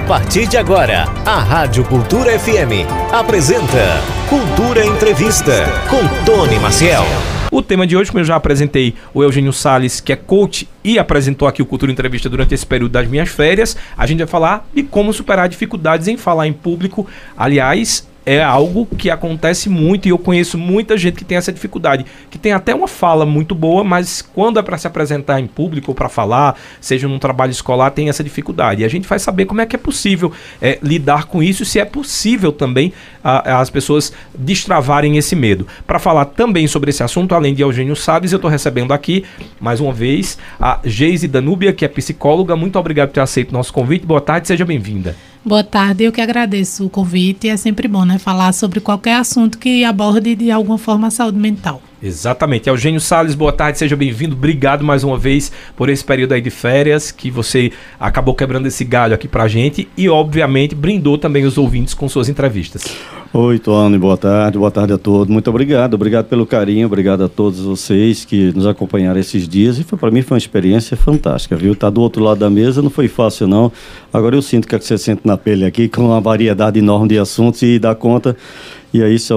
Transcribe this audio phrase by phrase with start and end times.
[0.00, 7.04] A partir de agora, a Rádio Cultura FM apresenta Cultura Entrevista com Tony Maciel.
[7.52, 10.98] O tema de hoje, como eu já apresentei, o Eugênio Sales, que é coach e
[10.98, 14.66] apresentou aqui o Cultura Entrevista durante esse período das minhas férias, a gente vai falar
[14.74, 17.06] de como superar dificuldades em falar em público.
[17.36, 22.04] Aliás, é algo que acontece muito e eu conheço muita gente que tem essa dificuldade,
[22.30, 25.90] que tem até uma fala muito boa, mas quando é para se apresentar em público
[25.90, 28.82] ou para falar, seja num trabalho escolar, tem essa dificuldade.
[28.82, 31.78] E a gente vai saber como é que é possível é, lidar com isso, se
[31.78, 32.92] é possível também
[33.22, 35.66] a, as pessoas destravarem esse medo.
[35.86, 39.24] Para falar também sobre esse assunto, além de Eugênio Salles, eu estou recebendo aqui,
[39.60, 42.56] mais uma vez, a Geise Danúbia, que é psicóloga.
[42.56, 44.06] Muito obrigado por ter aceito o nosso convite.
[44.06, 45.16] Boa tarde, seja bem-vinda.
[45.44, 47.48] Boa tarde, eu que agradeço o convite.
[47.48, 51.38] É sempre bom, né, falar sobre qualquer assunto que aborde de alguma forma a saúde
[51.38, 51.82] mental.
[52.02, 52.68] Exatamente.
[52.68, 54.34] Eugênio Salles, boa tarde, seja bem-vindo.
[54.34, 58.84] Obrigado mais uma vez por esse período aí de férias, que você acabou quebrando esse
[58.84, 62.84] galho aqui pra gente e, obviamente, brindou também os ouvintes com suas entrevistas.
[63.32, 65.32] Oi, Tony, boa tarde, boa tarde a todos.
[65.32, 69.78] Muito obrigado, obrigado pelo carinho, obrigado a todos vocês que nos acompanharam esses dias.
[69.78, 71.76] E para mim foi uma experiência fantástica, viu?
[71.76, 73.70] Tá do outro lado da mesa, não foi fácil não.
[74.12, 77.10] Agora eu sinto que, é que você sente na pele aqui com uma variedade enorme
[77.10, 78.36] de assuntos e dá conta
[78.92, 79.36] e aí só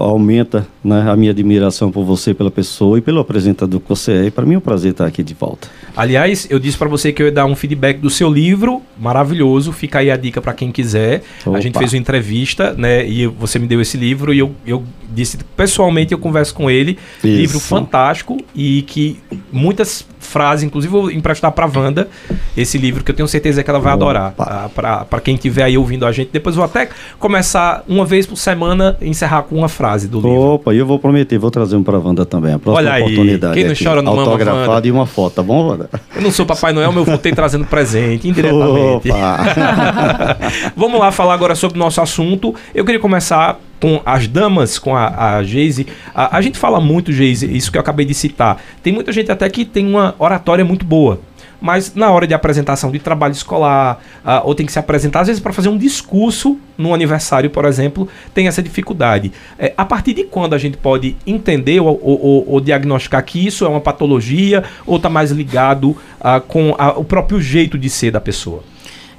[0.00, 4.24] aumenta né, a minha admiração por você, pela pessoa e pelo apresentador que você é.
[4.26, 5.68] E para mim é um prazer estar aqui de volta.
[5.94, 9.72] Aliás, eu disse para você que eu ia dar um feedback do seu livro, maravilhoso.
[9.72, 11.22] Fica aí a dica para quem quiser.
[11.44, 11.58] Opa.
[11.58, 13.06] A gente fez uma entrevista, né?
[13.06, 16.98] E você me deu esse livro e eu, eu disse pessoalmente, eu converso com ele.
[17.18, 17.26] Isso.
[17.26, 19.18] Livro fantástico e que
[19.52, 22.08] muitas frases, inclusive vou emprestar para Wanda
[22.56, 24.34] esse livro que eu tenho certeza que ela vai adorar.
[24.74, 26.30] Para quem estiver aí ouvindo a gente.
[26.32, 30.40] Depois vou até começar uma vez por semana encerrar com uma frase do livro.
[30.40, 32.54] Opa, e eu vou prometer, vou trazer um para Wanda também.
[32.54, 33.52] A próxima Olha oportunidade.
[33.52, 35.90] Aí, quem não aqui, chora no Autografado mama, e uma foto, tá bom, Wanda?
[36.14, 39.08] Eu não sou Papai Noel, mas eu voltei trazendo presente, indiretamente.
[40.76, 42.54] Vamos lá falar agora sobre o nosso assunto.
[42.74, 45.86] Eu queria começar com as damas, com a, a Geise.
[46.14, 48.62] A, a gente fala muito, Geise, isso que eu acabei de citar.
[48.82, 51.20] Tem muita gente até que tem uma oratória muito boa
[51.60, 55.26] mas na hora de apresentação de trabalho escolar, uh, ou tem que se apresentar, às
[55.26, 59.32] vezes para fazer um discurso no aniversário, por exemplo, tem essa dificuldade.
[59.58, 63.64] É, a partir de quando a gente pode entender ou, ou, ou, diagnosticar que isso
[63.64, 68.12] é uma patologia ou está mais ligado uh, com a, o próprio jeito de ser
[68.12, 68.62] da pessoa?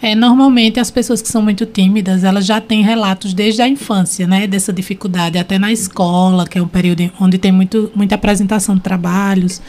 [0.02, 4.26] É, normalmente as pessoas que são muito tímidas, elas já têm relatos desde a infância,
[4.26, 8.76] né, dessa dificuldade, até na escola, que é um período onde tem muito, muita apresentação
[8.76, 9.62] de trabalhos.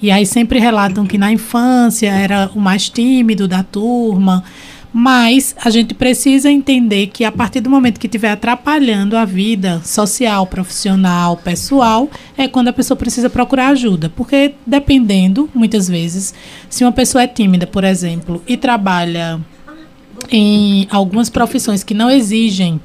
[0.00, 4.44] E aí sempre relatam que na infância era o mais tímido da turma.
[4.92, 9.82] Mas a gente precisa entender que a partir do momento que estiver atrapalhando a vida
[9.84, 14.08] social, profissional, pessoal, é quando a pessoa precisa procurar ajuda.
[14.08, 16.32] Porque dependendo, muitas vezes,
[16.70, 19.38] se uma pessoa é tímida, por exemplo, e trabalha
[20.30, 22.80] em algumas profissões que não exigem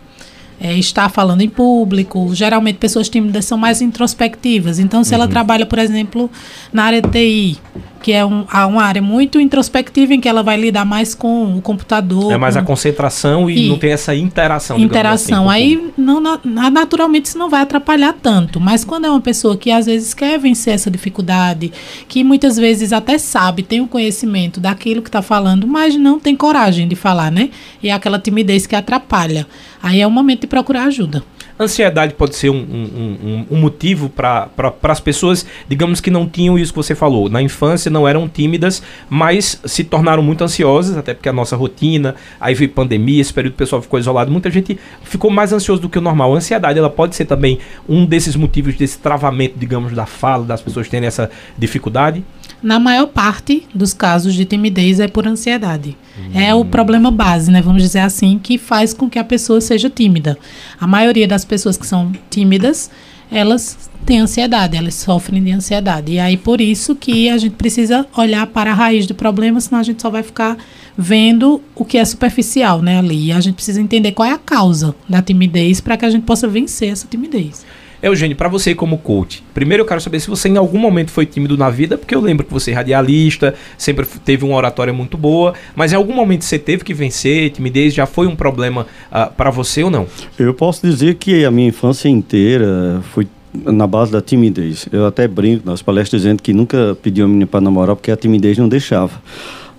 [0.59, 2.33] é, estar falando em público.
[2.33, 4.79] Geralmente, pessoas tímidas são mais introspectivas.
[4.79, 5.21] Então, se uhum.
[5.21, 6.29] ela trabalha, por exemplo,
[6.71, 7.59] na área de TI,
[8.03, 11.61] que é um, uma área muito introspectiva em que ela vai lidar mais com o
[11.61, 12.33] computador.
[12.33, 12.59] É mais com...
[12.59, 14.77] a concentração e, e, não tem essa interação.
[14.77, 15.49] Interação.
[15.49, 18.59] Assim, Aí, não, naturalmente, isso não vai atrapalhar tanto.
[18.59, 21.71] Mas quando é uma pessoa que às vezes quer vencer essa dificuldade,
[22.07, 26.35] que muitas vezes até sabe, tem o conhecimento daquilo que está falando, mas não tem
[26.35, 27.49] coragem de falar, né?
[27.81, 29.47] E é aquela timidez que atrapalha.
[29.83, 31.21] Aí é o momento de procurar ajuda.
[31.59, 34.49] Ansiedade pode ser um, um, um, um motivo para
[34.81, 37.29] as pessoas, digamos que não tinham isso que você falou.
[37.29, 42.15] Na infância não eram tímidas, mas se tornaram muito ansiosas, até porque a nossa rotina,
[42.39, 45.89] aí veio pandemia, esse período o pessoal ficou isolado, muita gente ficou mais ansioso do
[45.89, 46.33] que o normal.
[46.33, 50.61] A ansiedade ela pode ser também um desses motivos desse travamento, digamos, da fala, das
[50.61, 52.23] pessoas terem essa dificuldade?
[52.63, 55.97] Na maior parte dos casos de timidez é por ansiedade.
[56.33, 57.61] É o problema base, né?
[57.61, 60.37] Vamos dizer assim, que faz com que a pessoa seja tímida.
[60.79, 62.89] A maioria das pessoas que são tímidas,
[63.29, 66.13] elas têm ansiedade, elas sofrem de ansiedade.
[66.13, 69.79] E aí por isso que a gente precisa olhar para a raiz do problema, senão
[69.79, 70.57] a gente só vai ficar
[70.97, 73.25] vendo o que é superficial, né, ali.
[73.25, 76.23] E a gente precisa entender qual é a causa da timidez para que a gente
[76.23, 77.65] possa vencer essa timidez.
[78.03, 81.25] Eugênio, para você como coach, primeiro eu quero saber se você em algum momento foi
[81.25, 85.17] tímido na vida, porque eu lembro que você é radialista, sempre teve uma oratória muito
[85.17, 88.85] boa, mas em algum momento você teve que vencer, timidez já foi um problema uh,
[89.09, 90.05] ah, para você ou não?
[90.37, 94.87] Eu posso dizer que a minha infância inteira foi na base da timidez.
[94.91, 98.17] Eu até brinco nas palestras dizendo que nunca pedi uma menina para namorar porque a
[98.17, 99.21] timidez não deixava.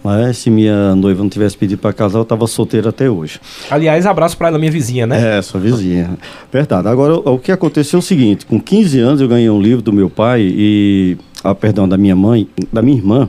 [0.04, 3.40] Mas se minha noiva não tivesse pedido para casar, eu estava solteiro até hoje.
[3.70, 5.38] Aliás, abraço para ela, minha vizinha, né?
[5.38, 6.18] É, sua vizinha.
[6.52, 6.86] Verdade.
[6.88, 9.94] Agora, o que aconteceu é o seguinte: com 15 anos eu ganhei um livro do
[9.94, 11.16] meu pai e.
[11.42, 13.28] Ah, perdão, da minha mãe, da minha irmã.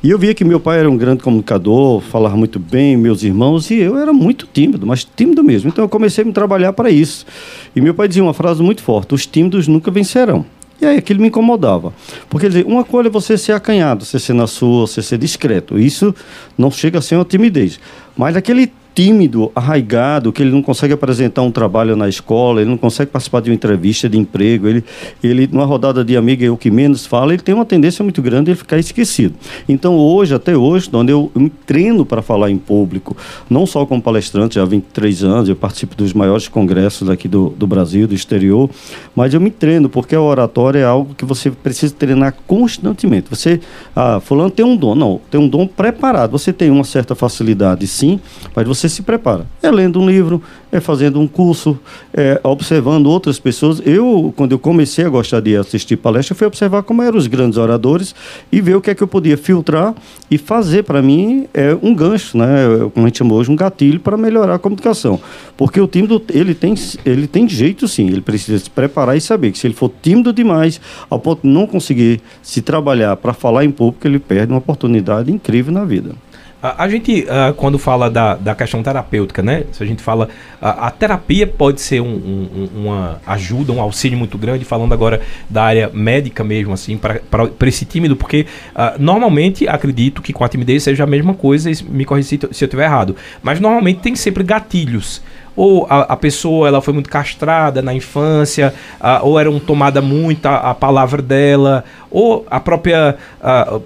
[0.00, 3.70] E eu via que meu pai era um grande comunicador, falava muito bem, meus irmãos,
[3.70, 5.68] e eu era muito tímido, mas tímido mesmo.
[5.68, 7.26] Então eu comecei a me trabalhar para isso.
[7.74, 10.44] E meu pai dizia uma frase muito forte: os tímidos nunca vencerão.
[10.80, 11.92] E aí aquilo me incomodava.
[12.28, 15.78] Porque dizer, uma coisa é você ser acanhado, você ser na sua, você ser discreto.
[15.78, 16.14] Isso
[16.56, 17.80] não chega a ser uma timidez.
[18.16, 22.78] Mas aquele tímido, arraigado, que ele não consegue apresentar um trabalho na escola, ele não
[22.78, 24.82] consegue participar de uma entrevista de emprego, ele,
[25.22, 28.22] ele numa rodada de amiga é o que menos fala, ele tem uma tendência muito
[28.22, 29.34] grande de ficar esquecido.
[29.68, 33.14] Então hoje, até hoje, onde eu, eu me treino para falar em público,
[33.50, 37.50] não só como palestrante, já há 23 anos, eu participo dos maiores congressos aqui do,
[37.50, 38.70] do Brasil, do exterior,
[39.14, 43.28] mas eu me treino, porque a oratória é algo que você precisa treinar constantemente.
[43.28, 43.60] Você,
[43.94, 47.86] ah, fulano tem um dom, não, tem um dom preparado, você tem uma certa facilidade
[47.86, 48.18] sim,
[48.54, 49.46] mas você você se prepara.
[49.62, 51.78] É lendo um livro, é fazendo um curso,
[52.12, 53.80] é observando outras pessoas.
[53.84, 57.58] Eu, quando eu comecei a gostar de assistir palestra, fui observar como eram os grandes
[57.58, 58.14] oradores
[58.50, 59.94] e ver o que é que eu podia filtrar
[60.30, 62.46] e fazer para mim é um gancho, né?
[62.92, 65.20] Como a gente chama hoje, um gatilho para melhorar a comunicação.
[65.56, 66.74] Porque o tímido, ele tem,
[67.04, 70.32] ele tem jeito sim, ele precisa se preparar e saber que se ele for tímido
[70.32, 74.58] demais, ao ponto de não conseguir se trabalhar para falar em público, ele perde uma
[74.58, 76.14] oportunidade incrível na vida.
[76.62, 79.64] A, a gente, uh, quando fala da, da questão terapêutica, né?
[79.72, 80.28] Se a gente fala.
[80.60, 85.62] a terapia pode ser um, um, uma ajuda, um auxílio muito grande, falando agora da
[85.62, 90.82] área médica mesmo, assim, para esse tímido, porque uh, normalmente acredito que com a timidez
[90.82, 93.14] seja a mesma coisa, me corrija se, se eu estiver errado.
[93.42, 95.22] Mas normalmente tem sempre gatilhos
[95.56, 100.02] ou a, a, pessoa ela foi muito castrada na infância, a, ou era um tomada
[100.02, 103.16] muito a, a, palavra dela, ou a própria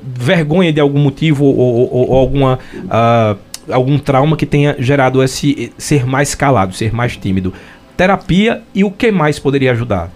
[0.02, 2.58] vergonha de algum motivo, ou, ou, ou alguma,
[3.70, 7.52] algum trauma que tenha gerado esse ser mais calado, ser mais tímido.
[7.96, 10.10] Terapia e o que mais poderia ajudar?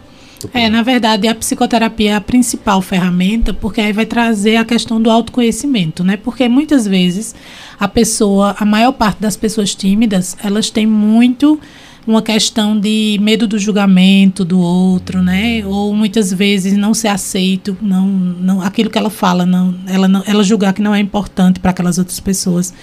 [0.53, 5.01] É, na verdade, a psicoterapia é a principal ferramenta, porque aí vai trazer a questão
[5.01, 6.17] do autoconhecimento, né?
[6.17, 7.35] Porque muitas vezes
[7.79, 11.61] a pessoa, a maior parte das pessoas tímidas, elas têm muito
[12.07, 15.65] uma questão de medo do julgamento do outro, né?
[15.67, 20.23] Ou muitas vezes não ser aceito, não, não aquilo que ela fala, não, ela não,
[20.27, 22.75] ela julgar que não é importante para aquelas outras pessoas.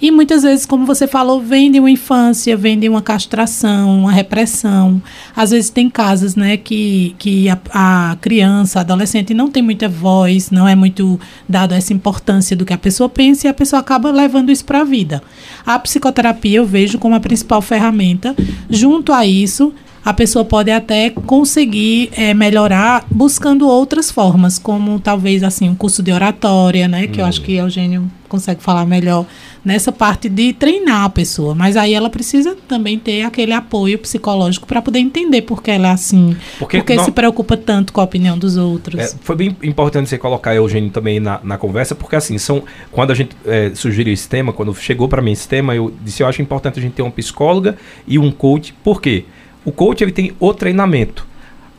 [0.00, 4.12] E muitas vezes, como você falou, vem de uma infância, vem de uma castração, uma
[4.12, 5.02] repressão.
[5.36, 9.88] Às vezes tem casas, né, que, que a, a criança, a adolescente não tem muita
[9.88, 13.80] voz, não é muito dado essa importância do que a pessoa pensa e a pessoa
[13.80, 15.22] acaba levando isso para a vida.
[15.66, 18.34] A psicoterapia eu vejo como a principal ferramenta
[18.70, 25.42] Junto a isso, a pessoa pode até conseguir é, melhorar buscando outras formas, como talvez
[25.42, 27.06] assim um curso de oratória, né?
[27.06, 29.26] Que eu acho que Eugênio consegue falar melhor
[29.62, 31.54] nessa parte de treinar a pessoa.
[31.54, 35.88] Mas aí ela precisa também ter aquele apoio psicológico para poder entender por que ela
[35.88, 37.04] é assim, porque, porque não...
[37.04, 38.98] se preocupa tanto com a opinião dos outros.
[38.98, 43.10] É, foi bem importante você colocar Eugênio também na, na conversa, porque assim, são quando
[43.10, 46.26] a gente é, sugeriu esse tema, quando chegou para mim esse tema, eu disse, eu
[46.26, 47.76] acho importante a gente ter uma psicóloga
[48.06, 48.72] e um coach.
[48.82, 49.24] Por quê?
[49.64, 51.26] O coach ele tem o treinamento.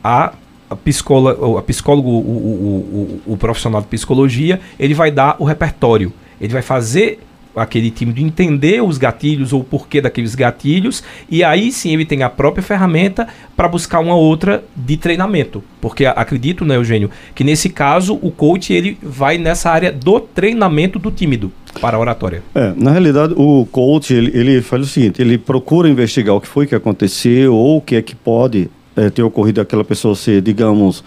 [0.02, 0.34] A
[0.72, 5.44] a psicólogo, a psicólogo o, o, o, o, profissional de psicologia, ele vai dar o
[5.44, 6.10] repertório.
[6.40, 7.20] Ele vai fazer
[7.54, 12.06] aquele time de entender os gatilhos ou o porquê daqueles gatilhos e aí sim ele
[12.06, 17.44] tem a própria ferramenta para buscar uma outra de treinamento porque acredito né Eugênio que
[17.44, 22.42] nesse caso o coach ele vai nessa área do treinamento do tímido para a oratória.
[22.54, 26.48] É, na realidade, o coach ele, ele faz o seguinte: ele procura investigar o que
[26.48, 30.42] foi que aconteceu ou o que é que pode é, ter ocorrido aquela pessoa ser,
[30.42, 31.02] digamos,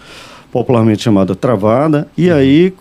[0.50, 2.36] popularmente chamada travada, e uhum.
[2.36, 2.74] aí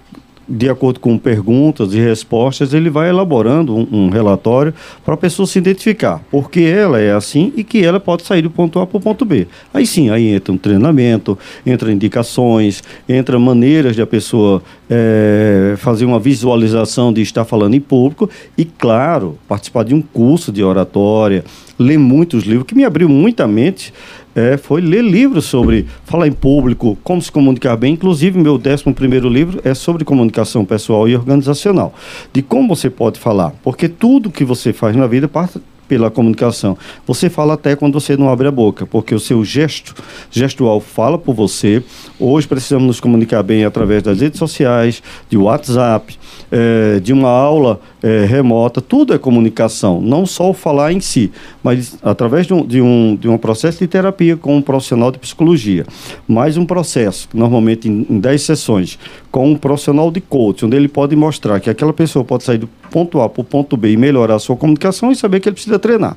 [0.47, 4.73] de acordo com perguntas e respostas, ele vai elaborando um, um relatório
[5.03, 8.49] para a pessoa se identificar, porque ela é assim e que ela pode sair do
[8.49, 9.47] ponto A para o ponto B.
[9.73, 16.05] Aí sim, aí entra um treinamento, entra indicações, entra maneiras de a pessoa é, fazer
[16.05, 21.43] uma visualização de estar falando em público e, claro, participar de um curso de oratória,
[21.77, 23.93] ler muitos livros, que me abriu muita mente
[24.35, 27.93] é, foi ler livros sobre falar em público, como se comunicar bem.
[27.93, 31.93] Inclusive, meu décimo primeiro livro é sobre comunicação pessoal e organizacional.
[32.33, 33.51] De como você pode falar.
[33.63, 36.77] Porque tudo que você faz na vida passa pela comunicação.
[37.05, 39.95] Você fala até quando você não abre a boca, porque o seu gesto
[40.31, 41.83] gestual fala por você.
[42.19, 46.17] Hoje precisamos nos comunicar bem através das redes sociais, de WhatsApp,
[46.51, 51.31] é, de uma aula é, remota, tudo é comunicação, não só o falar em si,
[51.63, 55.19] mas através de um, de um, de um processo de terapia com um profissional de
[55.19, 55.85] psicologia,
[56.27, 58.99] mais um processo, normalmente em, em 10 sessões,
[59.31, 62.69] com um profissional de coach, onde ele pode mostrar que aquela pessoa pode sair do
[62.89, 65.55] ponto A para o ponto B e melhorar a sua comunicação e saber que ele
[65.55, 66.15] precisa treinar.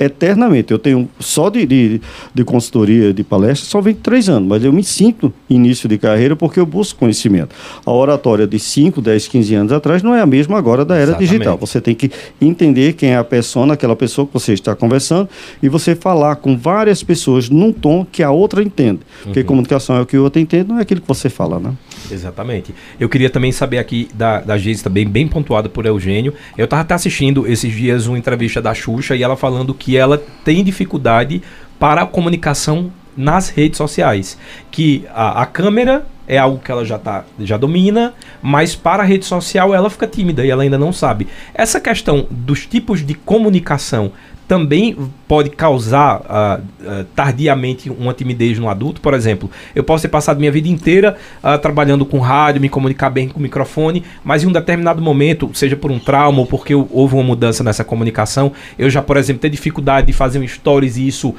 [0.00, 0.72] Eternamente.
[0.72, 2.00] Eu tenho só de, de,
[2.34, 6.58] de consultoria, de palestra, só 23 anos, mas eu me sinto início de carreira porque
[6.58, 7.54] eu busco conhecimento.
[7.84, 11.10] A oratória de 5, 10, 15 anos atrás não é a mesma agora da era
[11.10, 11.30] Exatamente.
[11.30, 11.58] digital.
[11.58, 15.28] Você tem que entender quem é a pessoa, aquela pessoa que você está conversando,
[15.62, 19.00] e você falar com várias pessoas num tom que a outra entende.
[19.00, 19.24] Uhum.
[19.24, 21.74] Porque comunicação é o que o outro entende, não é aquilo que você fala, né?
[22.14, 22.74] Exatamente.
[22.98, 26.34] Eu queria também saber aqui da, da Geise também, bem pontuada por Eugênio.
[26.56, 30.22] Eu estava até assistindo esses dias uma entrevista da Xuxa e ela falando que ela
[30.44, 31.42] tem dificuldade
[31.78, 34.38] para a comunicação nas redes sociais.
[34.70, 39.06] Que a, a câmera é algo que ela já, tá, já domina, mas para a
[39.06, 41.26] rede social ela fica tímida e ela ainda não sabe.
[41.52, 44.12] Essa questão dos tipos de comunicação
[44.50, 44.96] também
[45.28, 49.00] pode causar uh, uh, tardiamente uma timidez no adulto.
[49.00, 53.10] Por exemplo, eu posso ter passado minha vida inteira uh, trabalhando com rádio, me comunicar
[53.10, 56.74] bem com o microfone, mas em um determinado momento, seja por um trauma ou porque
[56.74, 60.96] houve uma mudança nessa comunicação, eu já, por exemplo, ter dificuldade de fazer um stories
[60.96, 61.32] e isso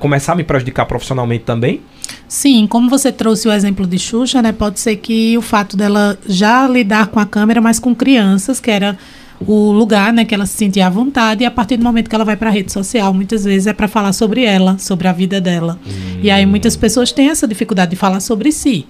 [0.00, 1.82] começar a me prejudicar profissionalmente também?
[2.26, 6.18] Sim, como você trouxe o exemplo de Xuxa, né, pode ser que o fato dela
[6.26, 8.98] já lidar com a câmera, mas com crianças, que era
[9.46, 12.14] o lugar né, que ela se sentia à vontade, e a partir do momento que
[12.14, 15.12] ela vai para a rede social, muitas vezes é para falar sobre ela, sobre a
[15.12, 15.78] vida dela.
[15.86, 16.20] Hum.
[16.22, 18.86] E aí muitas pessoas têm essa dificuldade de falar sobre si.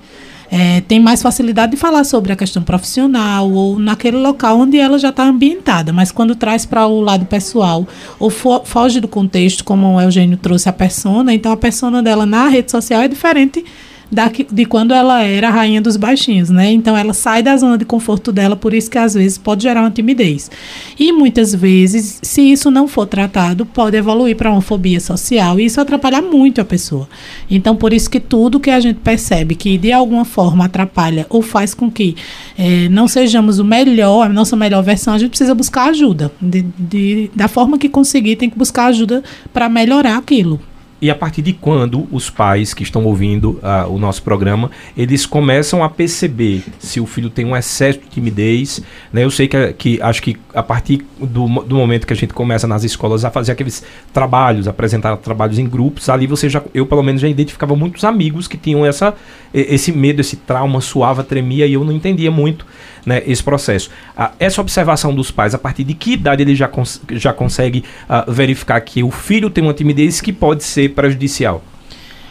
[0.50, 4.98] É, tem mais facilidade de falar sobre a questão profissional ou naquele local onde ela
[4.98, 7.86] já está ambientada, mas quando traz para o lado pessoal
[8.18, 12.24] ou fo foge do contexto, como o Eugênio trouxe a persona, então a persona dela
[12.24, 13.62] na rede social é diferente
[14.10, 16.70] da, de quando ela era a rainha dos baixinhos, né?
[16.70, 19.80] Então ela sai da zona de conforto dela, por isso que às vezes pode gerar
[19.80, 20.50] uma timidez.
[20.98, 25.66] E muitas vezes, se isso não for tratado, pode evoluir para uma fobia social e
[25.66, 27.08] isso atrapalha muito a pessoa.
[27.50, 31.42] Então por isso que tudo que a gente percebe que de alguma forma atrapalha ou
[31.42, 32.16] faz com que
[32.56, 36.32] é, não sejamos o melhor, a nossa melhor versão, a gente precisa buscar ajuda.
[36.40, 39.22] De, de, da forma que conseguir, tem que buscar ajuda
[39.52, 40.60] para melhorar aquilo.
[41.00, 45.24] E a partir de quando os pais que estão ouvindo uh, o nosso programa, eles
[45.24, 49.24] começam a perceber se o filho tem um excesso de timidez, né?
[49.24, 52.66] Eu sei que, que acho que a partir do, do momento que a gente começa
[52.66, 57.02] nas escolas a fazer aqueles trabalhos, apresentar trabalhos em grupos, ali você já, eu pelo
[57.04, 59.14] menos já identificava muitos amigos que tinham essa,
[59.54, 62.66] esse medo, esse trauma, suava, tremia e eu não entendia muito
[63.04, 63.90] né, esse processo.
[64.16, 67.84] Ah, essa observação dos pais, a partir de que idade ele já, cons já consegue
[68.08, 71.62] ah, verificar que o filho tem uma timidez que pode ser prejudicial?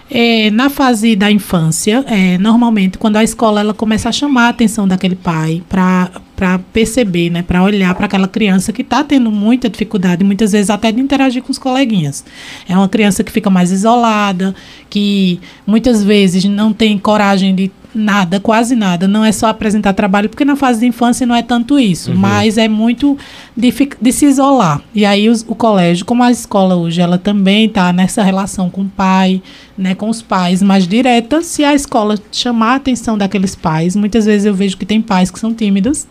[0.09, 4.49] É, na fase da infância, é, normalmente, quando a escola ela começa a chamar a
[4.49, 9.69] atenção daquele pai para perceber, né, para olhar para aquela criança que está tendo muita
[9.69, 12.23] dificuldade, muitas vezes até de interagir com os coleguinhas.
[12.69, 14.55] É uma criança que fica mais isolada,
[14.89, 19.07] que muitas vezes não tem coragem de Nada, quase nada.
[19.07, 22.17] Não é só apresentar trabalho, porque na fase de infância não é tanto isso, uhum.
[22.17, 23.17] mas é muito
[23.55, 24.81] de, de, se isolar.
[24.93, 28.81] E aí os, o colégio, como a escola hoje, ela também está nessa relação com
[28.81, 29.41] o pai,
[29.75, 31.41] né, com os pais mais direta.
[31.41, 35.31] Se a escola chamar a atenção daqueles pais, muitas vezes eu vejo que tem pais
[35.31, 36.05] que são tímidos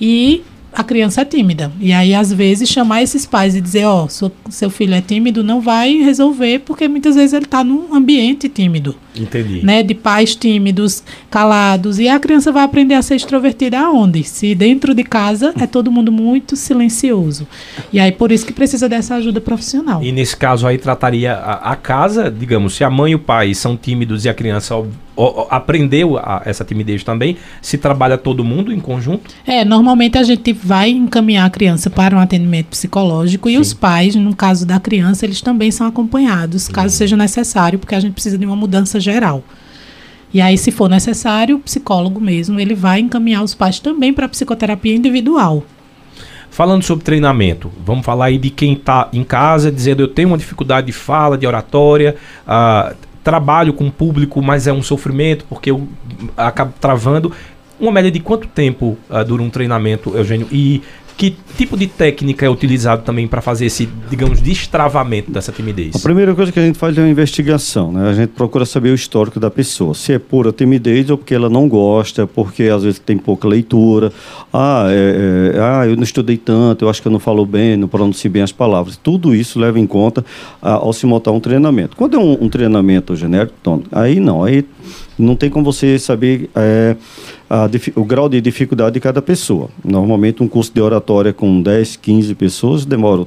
[0.00, 1.70] e a criança é tímida.
[1.78, 5.42] E aí, às vezes, chamar esses pais e dizer, ó, oh, seu filho é tímido,
[5.42, 8.96] não vai resolver, porque muitas vezes ele está num ambiente tímido.
[9.14, 9.64] Entendi.
[9.64, 11.98] Né, de pais tímidos, calados.
[11.98, 14.24] E a criança vai aprender a ser extrovertida aonde?
[14.24, 17.46] Se dentro de casa é todo mundo muito silencioso.
[17.92, 20.02] E aí, por isso que precisa dessa ajuda profissional.
[20.02, 23.54] E nesse caso aí, trataria a, a casa, digamos, se a mãe e o pai
[23.54, 24.74] são tímidos e a criança
[25.50, 27.36] aprendeu a, essa timidez também?
[27.60, 29.30] Se trabalha todo mundo em conjunto?
[29.46, 33.54] É, normalmente a gente vai encaminhar a criança para um atendimento psicológico Sim.
[33.56, 36.98] e os pais, no caso da criança, eles também são acompanhados, caso uhum.
[36.98, 39.42] seja necessário, porque a gente precisa de uma mudança geral.
[40.34, 44.28] E aí, se for necessário, o psicólogo mesmo, ele vai encaminhar os pais também para
[44.28, 45.62] psicoterapia individual.
[46.50, 50.36] Falando sobre treinamento, vamos falar aí de quem está em casa dizendo eu tenho uma
[50.36, 52.14] dificuldade de fala, de oratória,
[52.46, 55.88] uh, trabalho com o público, mas é um sofrimento porque eu
[56.36, 57.32] acabo travando.
[57.80, 60.46] Uma média de quanto tempo uh, dura um treinamento, Eugênio?
[60.52, 60.82] E
[61.16, 65.94] que tipo de técnica é utilizado também para fazer esse, digamos, destravamento dessa timidez?
[65.94, 68.08] A primeira coisa que a gente faz é uma investigação, né?
[68.08, 71.48] A gente procura saber o histórico da pessoa, se é pura timidez ou porque ela
[71.48, 74.12] não gosta, porque às vezes tem pouca leitura,
[74.52, 77.76] ah, é, é, ah eu não estudei tanto, eu acho que eu não falo bem,
[77.76, 78.96] não pronuncio bem as palavras.
[78.96, 80.24] Tudo isso leva em conta
[80.60, 81.96] ah, ao se montar um treinamento.
[81.96, 83.54] Quando é um, um treinamento genérico,
[83.92, 84.64] aí não, aí
[85.18, 86.96] Não tem como você saber é,
[87.52, 87.68] a,
[88.00, 89.68] o grau de dificuldade de cada pessoa.
[89.84, 93.26] Normalmente, um curso de oratória com 10, 15 pessoas demora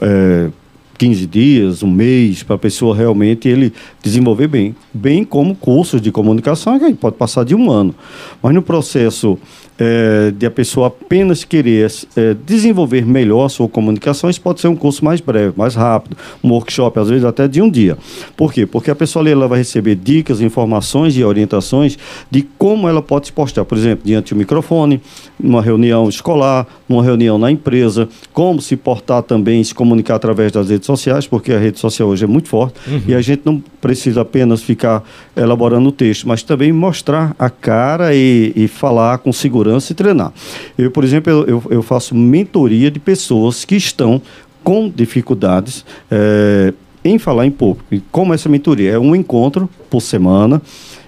[0.00, 0.48] é,
[0.96, 3.70] 15 dias, um mês, para a pessoa realmente ele
[4.02, 4.74] desenvolver bem.
[4.94, 7.94] Bem como cursos de comunicação, que pode passar de um ano.
[8.42, 9.38] Mas no processo
[9.80, 14.68] é, de a pessoa apenas querer é, desenvolver melhor a sua comunicação, isso pode ser
[14.68, 17.96] um curso mais breve, mais rápido, um workshop, às vezes até de um dia.
[18.36, 18.66] Por quê?
[18.66, 21.96] Porque a pessoa ali ela vai receber dicas, informações e orientações
[22.30, 25.00] de como ela pode se postar, por exemplo, diante do microfone,
[25.38, 30.68] numa reunião escolar, numa reunião na empresa, como se portar também, se comunicar através das
[30.68, 33.00] redes sociais, porque a rede social hoje é muito forte uhum.
[33.08, 35.02] e a gente não precisa apenas ficar
[35.34, 40.32] elaborando o texto, mas também mostrar a cara e, e falar com segurança e treinar.
[40.76, 44.20] Eu, por exemplo, eu, eu faço mentoria de pessoas que estão
[44.62, 46.72] com dificuldades é,
[47.04, 47.86] em falar em público.
[47.92, 48.92] E como essa mentoria?
[48.92, 50.60] É um encontro por semana,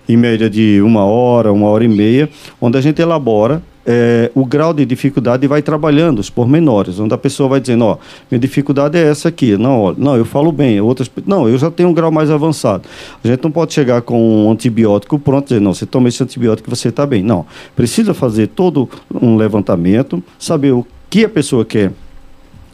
[0.08, 2.28] em média de uma hora, uma hora e meia,
[2.60, 7.18] onde a gente elabora é, o grau de dificuldade vai trabalhando os pormenores, onde a
[7.18, 7.98] pessoa vai dizendo, ó,
[8.30, 11.88] minha dificuldade é essa aqui, não, não, eu falo bem, outras, não, eu já tenho
[11.88, 12.88] um grau mais avançado.
[13.22, 16.22] A gente não pode chegar com um antibiótico pronto e dizer, não, você toma esse
[16.22, 17.22] antibiótico você está bem.
[17.22, 21.92] Não, precisa fazer todo um levantamento, saber o que a pessoa quer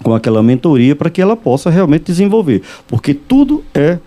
[0.02, 3.98] com aquela mentoria para que ela possa realmente desenvolver, porque tudo é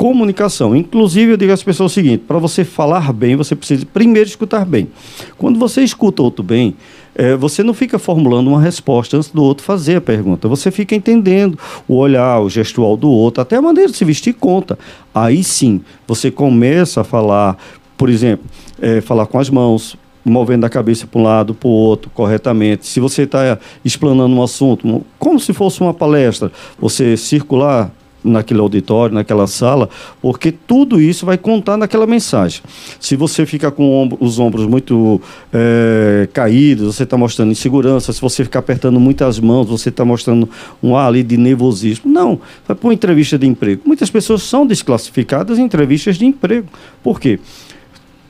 [0.00, 0.74] comunicação.
[0.74, 4.64] Inclusive, eu digo às pessoas o seguinte: para você falar bem, você precisa primeiro escutar
[4.64, 4.88] bem.
[5.36, 6.74] Quando você escuta outro bem,
[7.14, 10.48] é, você não fica formulando uma resposta antes do outro fazer a pergunta.
[10.48, 14.32] Você fica entendendo o olhar, o gestual do outro, até a maneira de se vestir
[14.32, 14.78] conta.
[15.14, 17.58] Aí sim, você começa a falar,
[17.98, 18.46] por exemplo,
[18.80, 22.86] é, falar com as mãos, movendo a cabeça para um lado, para o outro, corretamente.
[22.86, 27.92] Se você está explanando um assunto, como se fosse uma palestra, você circular
[28.22, 29.88] naquele auditório, naquela sala,
[30.20, 32.62] porque tudo isso vai contar naquela mensagem.
[32.98, 35.20] Se você fica com os ombros muito
[35.52, 38.12] é, caídos, você está mostrando insegurança.
[38.12, 40.48] Se você ficar apertando muitas mãos, você está mostrando
[40.82, 42.10] um ar ali de nervosismo.
[42.10, 43.82] Não, vai para uma entrevista de emprego.
[43.84, 46.68] Muitas pessoas são desclassificadas em entrevistas de emprego.
[47.02, 47.38] Por quê?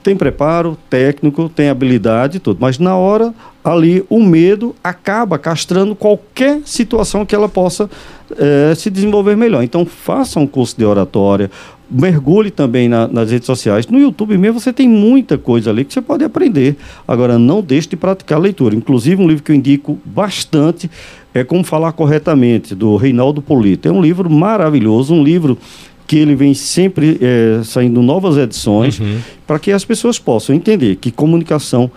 [0.02, 6.60] Tem preparo técnico, tem habilidade tudo, mas na hora ali o medo acaba castrando qualquer
[6.64, 7.90] situação que ela possa
[8.38, 9.62] é, se desenvolver melhor.
[9.62, 11.50] Então, faça um curso de oratória,
[11.90, 13.86] mergulhe também na, nas redes sociais.
[13.86, 16.76] No YouTube mesmo você tem muita coisa ali que você pode aprender.
[17.06, 18.74] Agora, não deixe de praticar a leitura.
[18.74, 20.90] Inclusive, um livro que eu indico bastante
[21.34, 23.88] é Como Falar Corretamente, do Reinaldo Polito.
[23.88, 25.58] É um livro maravilhoso, um livro
[26.06, 29.18] que ele vem sempre é, saindo novas edições uhum.
[29.46, 31.88] para que as pessoas possam entender que comunicação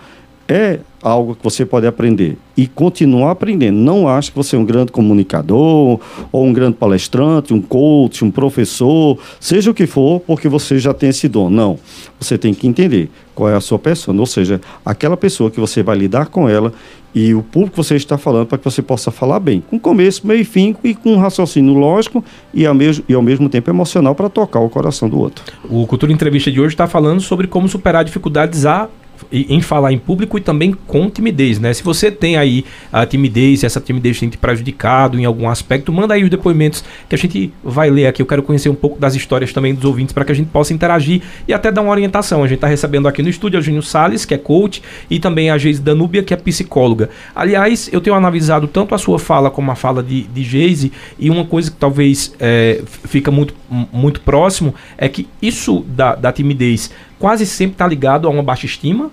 [0.48, 3.76] é algo que você pode aprender e continuar aprendendo.
[3.76, 6.00] Não acho que você é um grande comunicador
[6.32, 10.94] ou um grande palestrante, um coach, um professor, seja o que for, porque você já
[10.94, 11.50] tem esse dom.
[11.50, 11.78] Não.
[12.18, 15.82] Você tem que entender qual é a sua pessoa, ou seja, aquela pessoa que você
[15.82, 16.72] vai lidar com ela
[17.14, 20.26] e o público que você está falando para que você possa falar bem, com começo,
[20.26, 23.70] meio e fim e com um raciocínio lógico e ao mesmo, e ao mesmo tempo
[23.70, 25.44] emocional para tocar o coração do outro.
[25.68, 28.88] O Cultura Entrevista de hoje está falando sobre como superar dificuldades a
[29.32, 31.72] em falar em público e também com timidez, né?
[31.72, 36.14] Se você tem aí a timidez, essa timidez tem te prejudicado em algum aspecto, manda
[36.14, 38.22] aí os depoimentos que a gente vai ler aqui.
[38.22, 40.72] Eu quero conhecer um pouco das histórias também dos ouvintes para que a gente possa
[40.72, 42.42] interagir e até dar uma orientação.
[42.42, 45.50] A gente está recebendo aqui no estúdio a Júnior Salles, que é coach, e também
[45.50, 47.10] a Geise Danúbia, que é psicóloga.
[47.34, 51.30] Aliás, eu tenho analisado tanto a sua fala como a fala de, de Geise, e
[51.30, 53.54] uma coisa que talvez é, fica muito,
[53.92, 58.66] muito próximo é que isso da, da timidez quase sempre está ligado a uma baixa
[58.66, 59.10] estima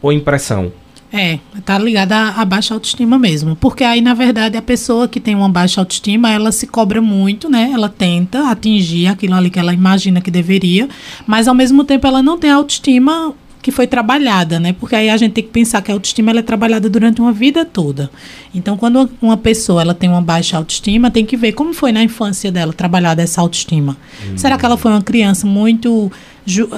[0.00, 0.72] ou impressão?
[1.12, 3.56] É, tá ligada à, baixa autoestima mesmo.
[3.56, 7.48] Porque aí, na verdade, a pessoa que tem uma baixa autoestima, ela se cobra muito,
[7.48, 7.70] né?
[7.72, 10.88] Ela tenta atingir aquilo ali que ela imagina que deveria,
[11.26, 14.72] mas ao mesmo tempo ela não tem autoestima que foi trabalhada, né?
[14.72, 17.32] Porque aí a gente tem que pensar que a autoestima ela é trabalhada durante uma
[17.32, 18.10] vida toda.
[18.54, 22.02] Então, quando uma pessoa ela tem uma baixa autoestima, tem que ver como foi na
[22.02, 23.96] infância dela trabalhar essa autoestima.
[24.24, 24.36] Hum.
[24.36, 26.10] Será que ela foi uma criança muito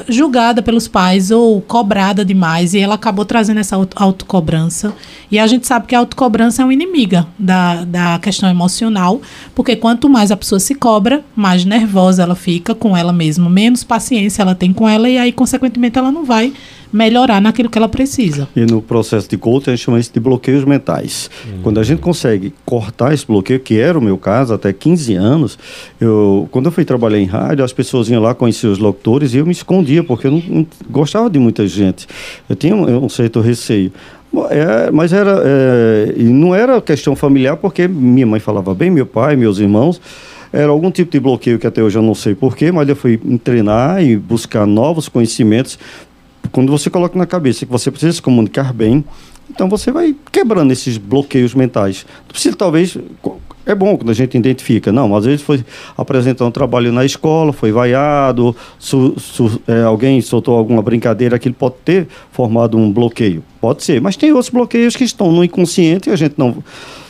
[0.09, 4.93] julgada pelos pais ou cobrada demais e ela acabou trazendo essa autocobrança.
[5.31, 9.21] E a gente sabe que a autocobrança é uma inimiga da, da questão emocional,
[9.55, 13.85] porque quanto mais a pessoa se cobra, mais nervosa ela fica com ela mesma, menos
[13.85, 16.53] paciência ela tem com ela e aí, consequentemente, ela não vai
[16.93, 18.49] melhorar naquilo que ela precisa.
[18.55, 21.31] E no processo de coaching, a gente chama isso de bloqueios mentais.
[21.47, 21.61] Hum.
[21.63, 25.59] Quando a gente consegue cortar esse bloqueio, que era o meu caso até 15 anos,
[26.01, 29.39] eu, quando eu fui trabalhar em rádio, as pessoas iam lá conhecer os locutores e
[29.39, 32.07] eu me escondia, porque eu não, não gostava de muita gente.
[32.49, 33.93] Eu tinha um, um certo receio.
[34.51, 39.37] É, mas era, é, não era questão familiar, porque minha mãe falava bem, meu pai,
[39.37, 40.01] meus irmãos.
[40.53, 43.17] Era algum tipo de bloqueio que até hoje eu não sei porquê, mas eu fui
[43.43, 45.79] treinar e buscar novos conhecimentos
[46.53, 49.05] quando você coloca na cabeça que você precisa se comunicar bem,
[49.51, 52.07] então você vai quebrando esses bloqueios mentais.
[52.29, 52.97] Precisa talvez
[53.67, 54.91] é bom quando a gente identifica.
[54.91, 55.65] Não, às vezes foi
[55.97, 61.55] apresentar um trabalho na escola, foi vaiado, su, su, é, alguém soltou alguma brincadeira, aquilo
[61.55, 63.43] pode ter formado um bloqueio.
[63.61, 66.63] Pode ser, mas tem outros bloqueios que estão no inconsciente e a gente não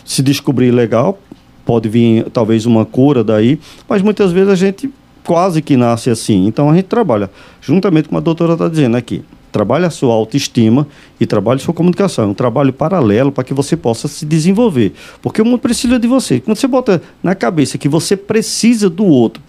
[0.04, 1.18] se descobrir legal,
[1.64, 4.90] pode vir talvez uma cura daí, mas muitas vezes a gente
[5.30, 6.44] quase que nasce assim.
[6.48, 10.88] Então a gente trabalha, juntamente com a doutora está dizendo aqui, trabalhe a sua autoestima
[11.20, 12.24] e trabalhe a sua comunicação.
[12.24, 14.92] É um trabalho paralelo para que você possa se desenvolver.
[15.22, 16.40] Porque o mundo precisa de você.
[16.40, 19.40] Quando você bota na cabeça que você precisa do outro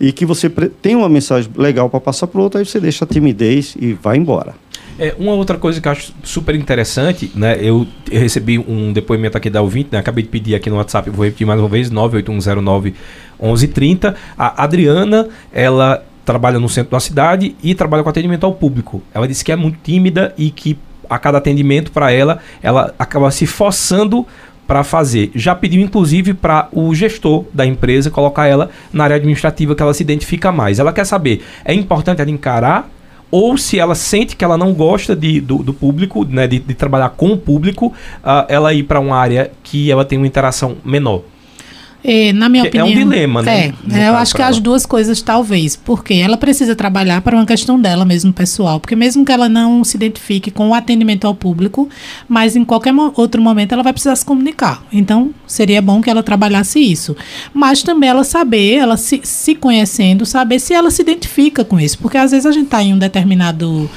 [0.00, 3.04] e que você tem uma mensagem legal para passar para o outro, aí você deixa
[3.04, 4.56] a timidez e vai embora.
[4.98, 7.56] É, uma outra coisa que eu acho super interessante, né?
[7.62, 9.98] Eu recebi um depoimento aqui da ouvinte, né?
[9.98, 12.94] Acabei de pedir aqui no WhatsApp, vou repetir mais uma vez, 98109
[13.40, 14.14] 1130.
[14.36, 19.02] A Adriana, ela trabalha no centro da cidade e trabalha com atendimento ao público.
[19.14, 23.30] Ela disse que é muito tímida e que a cada atendimento para ela, ela acaba
[23.30, 24.26] se forçando
[24.66, 25.30] para fazer.
[25.34, 29.94] Já pediu inclusive para o gestor da empresa colocar ela na área administrativa que ela
[29.94, 30.78] se identifica mais.
[30.78, 32.90] Ela quer saber, é importante ela encarar
[33.30, 36.74] ou se ela sente que ela não gosta de, do, do público, né, de, de,
[36.74, 40.76] trabalhar com o público, uh, ela ir para uma área que ela tem uma interação
[40.84, 41.22] menor.
[42.02, 42.86] É, na minha opinião.
[42.86, 43.74] É um dilema, né?
[43.92, 45.74] É, eu acho que as duas coisas, talvez.
[45.74, 48.78] Porque ela precisa trabalhar para uma questão dela mesmo, pessoal.
[48.78, 51.88] Porque mesmo que ela não se identifique com o atendimento ao público,
[52.28, 54.82] mas em qualquer outro momento ela vai precisar se comunicar.
[54.92, 57.16] Então, seria bom que ela trabalhasse isso.
[57.52, 61.98] Mas também ela saber, ela se, se conhecendo, saber se ela se identifica com isso.
[61.98, 63.90] Porque às vezes a gente está em um determinado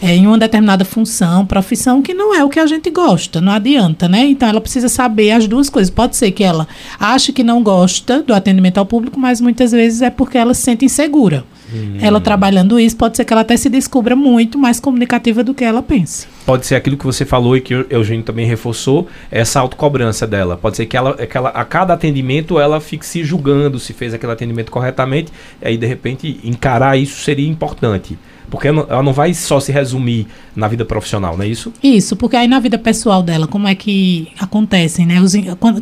[0.00, 3.52] é, em uma determinada função, profissão, que não é o que a gente gosta, não
[3.52, 4.24] adianta, né?
[4.26, 5.90] Então ela precisa saber as duas coisas.
[5.90, 6.66] Pode ser que ela
[6.98, 10.62] ache que não gosta do atendimento ao público, mas muitas vezes é porque ela se
[10.62, 11.44] sente insegura.
[11.72, 11.98] Hum.
[12.00, 15.64] Ela trabalhando isso, pode ser que ela até se descubra muito mais comunicativa do que
[15.64, 16.26] ela pensa.
[16.46, 20.56] Pode ser aquilo que você falou e que o Eugênio também reforçou, essa autocobrança dela.
[20.56, 24.14] Pode ser que ela, que ela, a cada atendimento ela fique se julgando se fez
[24.14, 25.30] aquele atendimento corretamente,
[25.60, 28.18] e aí de repente encarar isso seria importante.
[28.50, 31.72] Porque ela não vai só se resumir na vida profissional, não é isso?
[31.82, 35.16] Isso, porque aí na vida pessoal dela, como é que acontecem, né?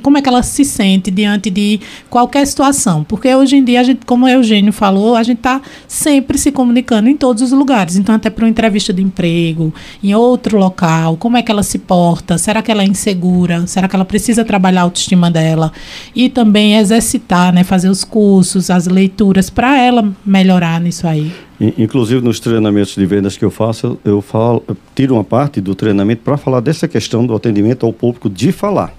[0.02, 3.04] Como é que ela se sente diante de qualquer situação?
[3.04, 6.52] Porque hoje em dia, a gente, como o Eugênio falou, a gente está sempre se
[6.52, 7.96] comunicando em todos os lugares.
[7.96, 11.78] Então, até para uma entrevista de emprego, em outro local, como é que ela se
[11.78, 12.36] porta?
[12.36, 13.66] Será que ela é insegura?
[13.66, 15.72] Será que ela precisa trabalhar a autoestima dela?
[16.14, 17.64] E também exercitar, né?
[17.64, 21.32] Fazer os cursos, as leituras, para ela melhorar nisso aí.
[21.58, 25.74] Inclusive nos treinamentos de vendas que eu faço, eu, falo, eu tiro uma parte do
[25.74, 28.94] treinamento para falar dessa questão do atendimento ao público de falar,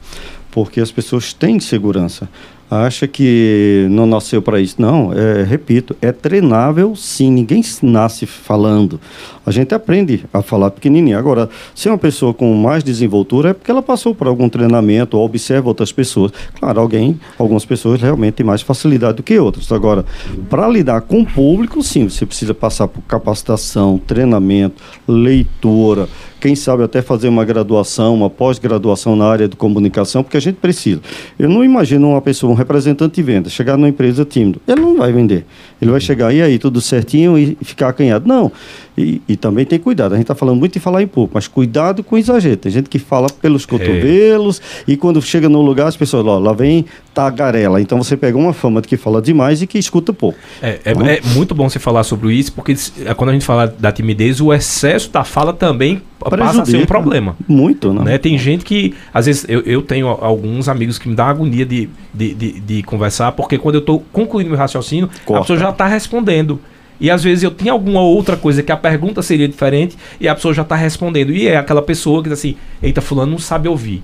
[0.50, 2.28] porque as pessoas têm segurança
[2.70, 4.76] acha que não nasceu para isso.
[4.80, 9.00] Não, é, repito, é treinável sim, ninguém nasce falando.
[9.46, 11.18] A gente aprende a falar pequenininho.
[11.18, 15.18] Agora, se é uma pessoa com mais desenvoltura, é porque ela passou por algum treinamento
[15.18, 16.32] ou observa outras pessoas.
[16.60, 19.72] Claro, alguém, algumas pessoas realmente têm mais facilidade do que outras.
[19.72, 20.06] Agora,
[20.50, 26.10] para lidar com o público, sim, você precisa passar por capacitação, treinamento, leitura,
[26.48, 30.56] quem sabe até fazer uma graduação, uma pós-graduação na área de comunicação, porque a gente
[30.56, 31.02] precisa.
[31.38, 34.62] Eu não imagino uma pessoa, um representante de venda, chegar numa empresa tímido.
[34.66, 35.46] Ele não vai vender.
[35.82, 38.26] Ele vai chegar, e aí, tudo certinho e ficar acanhado.
[38.26, 38.50] Não.
[38.98, 40.14] E, e também tem cuidado.
[40.14, 42.56] A gente está falando muito de falar em pouco, mas cuidado com o exagero.
[42.56, 43.68] Tem gente que fala pelos é.
[43.68, 44.94] cotovelos é.
[44.94, 47.82] e quando chega no lugar as pessoas, ó, lá vem tagarela.
[47.82, 50.40] Então você pega uma fama de que fala demais e que escuta pouco.
[50.62, 52.74] É, é, é muito bom você falar sobre isso, porque
[53.06, 56.78] é, quando a gente fala da timidez, o excesso da fala também passa a ser
[56.78, 57.36] um problema.
[57.48, 58.04] Muito, né?
[58.04, 58.18] né?
[58.18, 61.90] Tem gente que, às vezes, eu, eu tenho alguns amigos que me dão agonia de,
[62.14, 65.40] de, de, de conversar, porque quando eu estou concluindo meu raciocínio, Corta.
[65.40, 66.60] a pessoa já está respondendo.
[67.00, 70.34] E às vezes eu tinha alguma outra coisa que a pergunta seria diferente e a
[70.34, 71.32] pessoa já está respondendo.
[71.32, 74.04] E é aquela pessoa que diz assim: eita, fulano não sabe ouvir.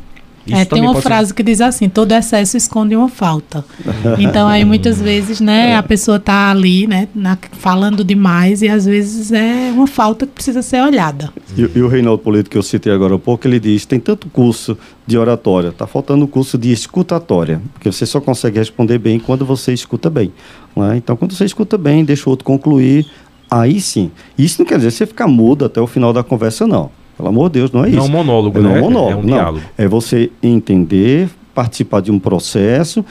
[0.50, 1.36] É, tem uma frase ser...
[1.36, 3.64] que diz assim: todo excesso esconde uma falta.
[4.20, 5.76] então, aí muitas vezes, né, é.
[5.76, 10.34] a pessoa está ali, né, na, falando demais e às vezes é uma falta que
[10.34, 11.32] precisa ser olhada.
[11.58, 14.28] E, e o Reinaldo Polito, que eu citei agora há pouco, ele diz: tem tanto
[14.28, 14.78] curso
[15.08, 19.46] de oratória, está faltando o curso de escutatória, porque você só consegue responder bem quando
[19.46, 20.34] você escuta bem.
[20.76, 20.98] Né?
[20.98, 23.06] Então, quando você escuta bem, deixa o outro concluir,
[23.50, 24.12] aí sim.
[24.38, 26.90] Isso não quer dizer você ficar mudo até o final da conversa, não.
[27.16, 27.98] Pelo amor de Deus, não é isso.
[27.98, 28.70] Não é um monólogo, é né?
[28.70, 29.38] Não é um monólogo, é um não.
[29.38, 29.66] diálogo.
[29.78, 33.06] É você entender, participar de um processo,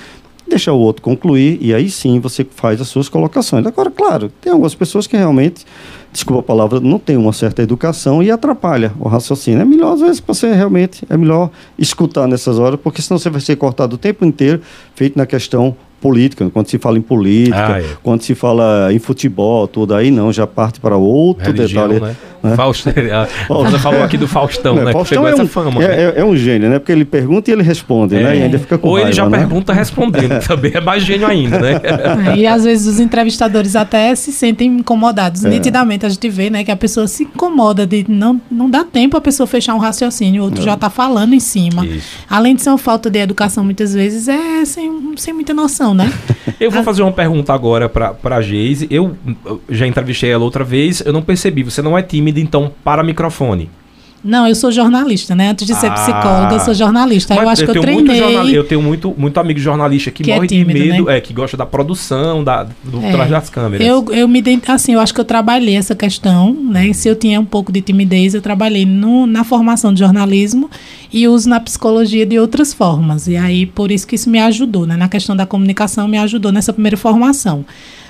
[0.48, 3.66] deixar o outro concluir e aí sim você faz as suas colocações.
[3.66, 5.64] Agora, claro, tem algumas pessoas que realmente,
[6.12, 9.60] desculpa a palavra, não tem uma certa educação e atrapalha o raciocínio.
[9.60, 13.40] É melhor, às vezes, você realmente, é melhor escutar nessas horas, porque senão você vai
[13.40, 14.60] ser cortado o tempo inteiro,
[14.94, 17.84] feito na questão política, quando se fala em política, Ah, é.
[18.02, 22.12] quando se fala em futebol, tudo aí não, já parte para outro Religião, detalhe.
[22.12, 22.16] né?
[22.50, 22.56] né?
[22.56, 24.86] Fausto, a Rosa falou aqui do Faustão, É, né?
[24.86, 25.82] que Faustão pegou é essa um, fama.
[25.82, 26.02] é, né?
[26.16, 26.78] é- é um gênio, né?
[26.80, 28.36] Porque ele pergunta e ele responde, né?
[28.36, 29.42] E ainda fica com Ou ele já raiva, né?
[29.46, 31.80] pergunta respondendo, também é mais gênio ainda, né?
[32.32, 35.42] É, E às vezes os entrevistadores até se sentem incomodados.
[35.44, 39.16] Nitidamente a gente vê, né, que a pessoa se incomoda de não, não dá tempo
[39.16, 41.86] a pessoa fechar um raciocínio, o outro já está falando em cima.
[41.86, 42.08] Isso.
[42.28, 46.12] Além de ser uma falta de educação, muitas vezes é sem, sem muita noção, né?
[46.58, 48.86] Eu vou fazer uma pergunta agora pra, pra Geise.
[48.90, 51.62] Eu eu já entrevistei ela outra vez, eu não percebi.
[51.62, 53.70] Você não é tímida, então, para microfone.
[54.24, 55.50] Não, eu sou jornalista, né?
[55.50, 55.94] Antes de ser Ah.
[55.94, 57.34] psicóloga, eu sou jornalista.
[57.34, 58.32] eu acho que eu tenho muito treinei.
[58.32, 61.16] jornal- eu tenho muito, muito amigo jornalista que, Que é morre tímido, de medo, né?
[61.16, 63.10] é, que gosta da produção, da, do É.
[63.10, 63.84] trás das câmeras.
[63.86, 66.92] Eu, eu me assim, eu acho que eu trabalhei essa questão, né?
[66.92, 70.70] Se eu tinha um pouco de timidez, eu trabalhei no, na formação de jornalismo
[71.12, 73.26] e uso na psicologia de outras formas.
[73.26, 74.96] E aí, por isso que isso me ajudou, né?
[74.96, 77.64] Na questão da comunicação, me ajudou nessa primeira formação.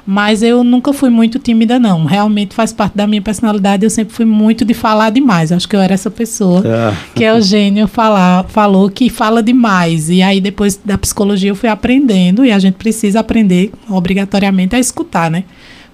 [0.06, 2.04] Mas eu nunca fui muito tímida, não.
[2.04, 3.84] Realmente faz parte da minha personalidade.
[3.84, 5.52] Eu sempre fui muito de falar demais.
[5.52, 6.94] Acho que eu era essa pessoa É.
[7.14, 10.10] que Eugênio falar, falou que fala demais.
[10.10, 14.78] E aí, depois da psicologia, eu fui aprendendo, e a gente precisa aprender obrigatoriamente a
[14.78, 15.44] escutar, né?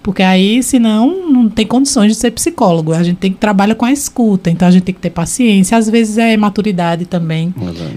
[0.09, 2.95] Porque aí, senão, não tem condições de ser psicólogo.
[2.95, 5.77] A gente tem que trabalhar com a escuta, então a gente tem que ter paciência.
[5.77, 7.53] Às vezes é maturidade também.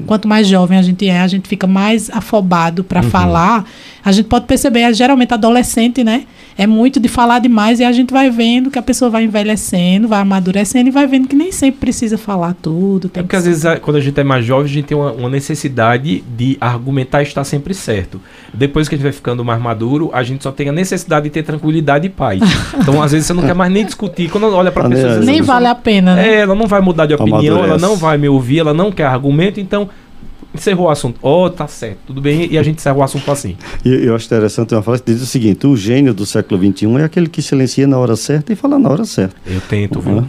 [0.05, 3.63] Quanto mais jovem a gente é, a gente fica mais afobado para falar.
[4.03, 6.25] A gente pode perceber, é, geralmente adolescente, né?
[6.57, 10.05] É muito de falar demais e a gente vai vendo que a pessoa vai envelhecendo,
[10.09, 13.07] vai amadurecendo e vai vendo que nem sempre precisa falar tudo.
[13.07, 14.97] É porque que às vezes, a- quando a gente é mais jovem, a gente tem
[14.97, 18.19] uma, uma necessidade de argumentar e estar sempre certo.
[18.53, 21.29] Depois que a gente vai ficando mais maduro, a gente só tem a necessidade de
[21.29, 22.41] ter tranquilidade e paz.
[22.79, 24.29] Então, às vezes, você não quer mais nem discutir.
[24.29, 25.17] Quando olha pra pessoa...
[25.19, 26.27] Nem pessoa- vale a pena, né?
[26.27, 29.05] É, ela não vai mudar de opinião, ela não vai me ouvir, ela não quer
[29.05, 29.89] argumento, então
[30.53, 31.17] encerrou o assunto.
[31.21, 33.55] Oh, tá certo, tudo bem, e a gente encerra o assunto assim.
[33.85, 36.87] E eu acho interessante uma frase que diz o seguinte: o gênio do século XXI
[36.97, 39.35] é aquele que silencia na hora certa e fala na hora certa.
[39.45, 40.25] Eu tento, viu?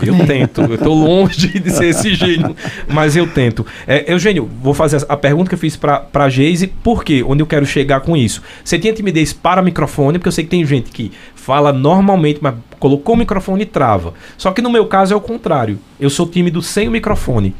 [0.00, 2.56] Eu tento, eu tô longe de ser esse gênio,
[2.88, 3.66] mas eu tento.
[3.86, 7.24] É, Eugênio, vou fazer a pergunta que eu fiz pra, pra Geise, por quê?
[7.26, 8.42] Onde eu quero chegar com isso?
[8.64, 12.54] Você tinha timidez para microfone, porque eu sei que tem gente que fala normalmente, mas
[12.78, 14.14] colocou o microfone e trava.
[14.36, 15.78] Só que no meu caso é o contrário.
[16.00, 17.54] Eu sou tímido sem o microfone.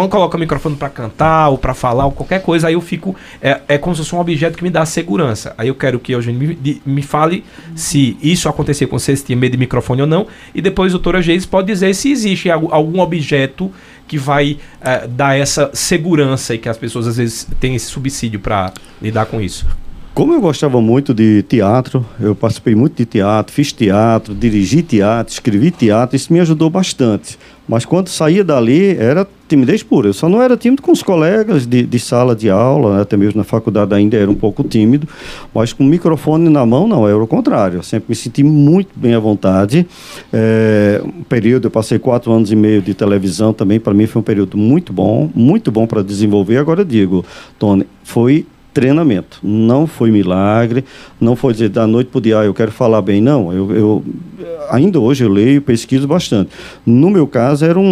[0.00, 3.14] Quando coloca o microfone pra cantar ou pra falar ou qualquer coisa, aí eu fico.
[3.42, 5.54] É, é como se fosse um objeto que me dá segurança.
[5.58, 7.44] Aí eu quero que Eugênio me, me fale
[7.76, 10.26] se isso acontecer com você, se tinha medo de microfone ou não.
[10.54, 13.70] E depois o doutor Geis pode dizer se existe algu- algum objeto
[14.08, 18.40] que vai eh, dar essa segurança e que as pessoas às vezes têm esse subsídio
[18.40, 19.66] pra lidar com isso.
[20.14, 25.32] Como eu gostava muito de teatro, eu participei muito de teatro, fiz teatro, dirigi teatro,
[25.32, 27.38] escrevi teatro, isso me ajudou bastante.
[27.70, 30.08] Mas quando saía dali, era timidez pura.
[30.08, 33.02] Eu só não era tímido com os colegas de, de sala de aula, né?
[33.02, 35.06] até mesmo na faculdade ainda era um pouco tímido,
[35.54, 37.76] mas com o microfone na mão, não, era o contrário.
[37.76, 39.86] Eu sempre me senti muito bem à vontade.
[40.32, 44.18] É, um período, eu passei quatro anos e meio de televisão também, para mim foi
[44.18, 46.56] um período muito bom, muito bom para desenvolver.
[46.56, 47.24] Agora digo,
[47.56, 50.84] Tony, foi treinamento, não foi milagre,
[51.20, 53.72] não foi dizer da noite para o dia, ah, eu quero falar bem, não, eu,
[53.74, 54.04] eu-
[54.70, 56.50] ainda hoje eu leio, pesquiso bastante.
[56.86, 57.82] No meu caso era um,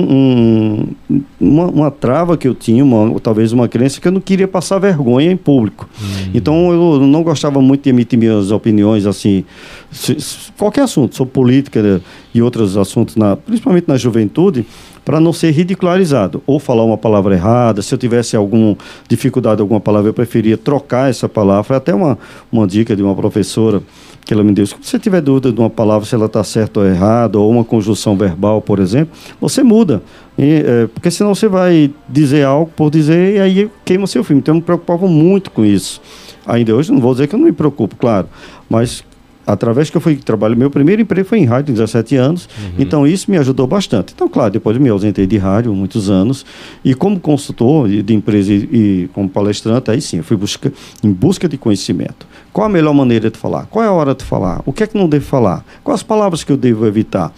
[1.10, 4.46] um- uma, uma trava que eu tinha, uma, talvez uma crença que eu não queria
[4.46, 5.88] passar vergonha em público.
[6.32, 9.44] Então eu não gostava muito de emitir minhas opiniões assim,
[9.90, 12.00] se- se- qualquer assunto, sobre política né,
[12.34, 14.64] e outros assuntos, na, principalmente na juventude,
[15.08, 17.80] para não ser ridicularizado ou falar uma palavra errada.
[17.80, 18.76] Se eu tivesse alguma
[19.08, 21.62] dificuldade alguma palavra, eu preferia trocar essa palavra.
[21.62, 22.18] Foi até uma,
[22.52, 23.82] uma dica de uma professora
[24.26, 24.66] que ela me deu.
[24.66, 27.64] Se você tiver dúvida de uma palavra, se ela está certa ou errada, ou uma
[27.64, 30.02] conjunção verbal, por exemplo, você muda.
[30.36, 34.42] E, é, porque senão você vai dizer algo por dizer e aí queima seu filme.
[34.42, 36.02] Então eu me preocupava muito com isso.
[36.44, 38.28] Ainda hoje não vou dizer que eu não me preocupo, claro,
[38.68, 39.02] mas
[39.48, 43.30] através que eu fui trabalhar, meu primeiro emprego foi em rádio, 17 anos, então isso
[43.30, 44.12] me ajudou bastante.
[44.14, 46.44] Então, claro, depois me ausentei de rádio muitos anos,
[46.84, 50.70] e como consultor de empresa e, e como palestrante, aí sim, eu fui busca,
[51.02, 52.26] em busca de conhecimento.
[52.52, 53.64] Qual a melhor maneira de falar?
[53.66, 54.60] Qual é a hora de falar?
[54.66, 55.64] O que é que não devo falar?
[55.82, 57.32] Quais as palavras que eu devo evitar?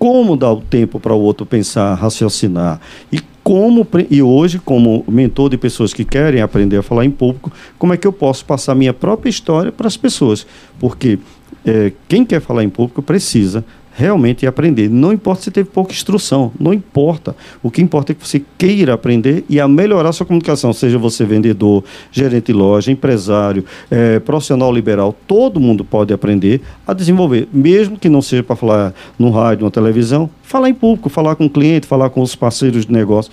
[0.00, 2.80] Como dar o tempo para o outro pensar, raciocinar?
[3.12, 7.52] E como e hoje, como mentor de pessoas que querem aprender a falar em público,
[7.78, 10.46] como é que eu posso passar minha própria história para as pessoas?
[10.78, 11.18] Porque
[11.64, 14.88] eh, quem quer falar em público precisa realmente aprender.
[14.88, 17.36] Não importa se teve pouca instrução, não importa.
[17.62, 21.24] O que importa é que você queira aprender e a melhorar sua comunicação, seja você
[21.24, 27.98] vendedor, gerente de loja, empresário, eh, profissional liberal, todo mundo pode aprender a desenvolver, mesmo
[27.98, 31.50] que não seja para falar no rádio, na televisão, falar em público, falar com o
[31.50, 33.30] cliente, falar com os parceiros de negócio.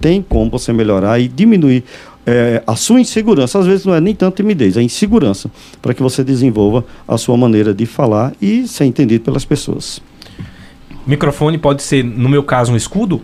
[0.00, 1.82] Tem como você melhorar e diminuir
[2.28, 3.58] é, a sua insegurança.
[3.58, 7.38] Às vezes não é nem tanto timidez, é insegurança, para que você desenvolva a sua
[7.38, 10.02] maneira de falar e ser entendido pelas pessoas.
[11.06, 13.22] Microfone pode ser, no meu caso, um escudo?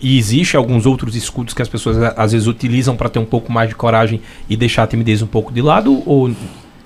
[0.00, 3.52] E existe alguns outros escudos que as pessoas às vezes utilizam para ter um pouco
[3.52, 6.02] mais de coragem e deixar a timidez um pouco de lado?
[6.06, 6.30] Ou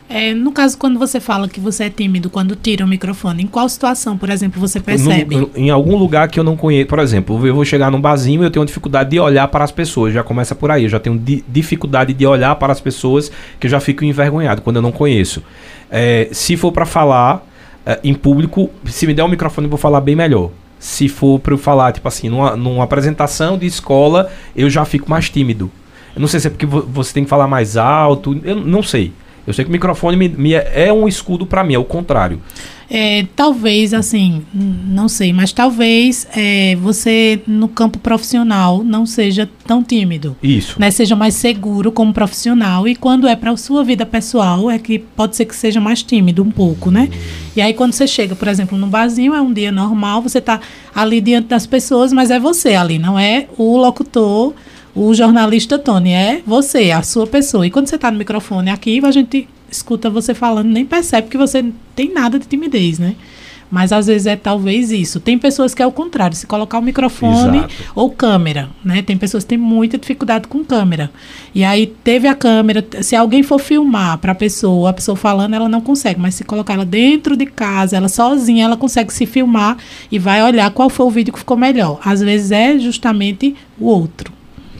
[0.08, 3.46] é, no caso, quando você fala que você é tímido, quando tira o microfone, em
[3.46, 5.36] qual situação, por exemplo, você percebe?
[5.36, 6.86] No, em algum lugar que eu não conheço.
[6.86, 9.72] Por exemplo, eu vou chegar num barzinho e eu tenho dificuldade de olhar para as
[9.72, 10.14] pessoas.
[10.14, 10.84] Já começa por aí.
[10.84, 14.62] Eu já tenho di dificuldade de olhar para as pessoas que eu já fico envergonhado
[14.62, 15.42] quando eu não conheço.
[15.90, 17.44] É, se for para falar
[17.84, 20.50] é, em público, se me der o um microfone, eu vou falar bem melhor.
[20.78, 25.10] Se for para eu falar, tipo assim, numa, numa apresentação de escola, eu já fico
[25.10, 25.68] mais tímido.
[26.14, 29.12] Eu não sei se é porque você tem que falar mais alto, eu não sei.
[29.46, 31.84] Eu sei que o microfone me, me é, é um escudo para mim, é o
[31.84, 32.40] contrário.
[32.88, 39.82] É, talvez, assim, não sei, mas talvez é, você no campo profissional não seja tão
[39.82, 40.36] tímido.
[40.40, 40.80] Isso.
[40.80, 42.86] Né, seja mais seguro como profissional.
[42.86, 46.02] E quando é para a sua vida pessoal, é que pode ser que seja mais
[46.02, 47.08] tímido um pouco, né?
[47.56, 50.60] E aí, quando você chega, por exemplo, no barzinho, é um dia normal, você está
[50.94, 54.54] ali diante das pessoas, mas é você ali, não é o locutor
[54.96, 57.66] o jornalista Tony é você, a sua pessoa.
[57.66, 61.36] E quando você está no microfone aqui, a gente escuta você falando, nem percebe que
[61.36, 61.62] você
[61.94, 63.14] tem nada de timidez, né?
[63.70, 65.20] Mas às vezes é talvez isso.
[65.20, 67.74] Tem pessoas que é o contrário, se colocar o microfone Exato.
[67.94, 69.02] ou câmera, né?
[69.02, 71.10] Tem pessoas que têm muita dificuldade com câmera.
[71.54, 75.52] E aí teve a câmera, se alguém for filmar para a pessoa, a pessoa falando,
[75.52, 79.26] ela não consegue, mas se colocar ela dentro de casa, ela sozinha, ela consegue se
[79.26, 79.76] filmar
[80.10, 81.98] e vai olhar qual foi o vídeo que ficou melhor.
[82.02, 84.35] Às vezes é justamente o outro.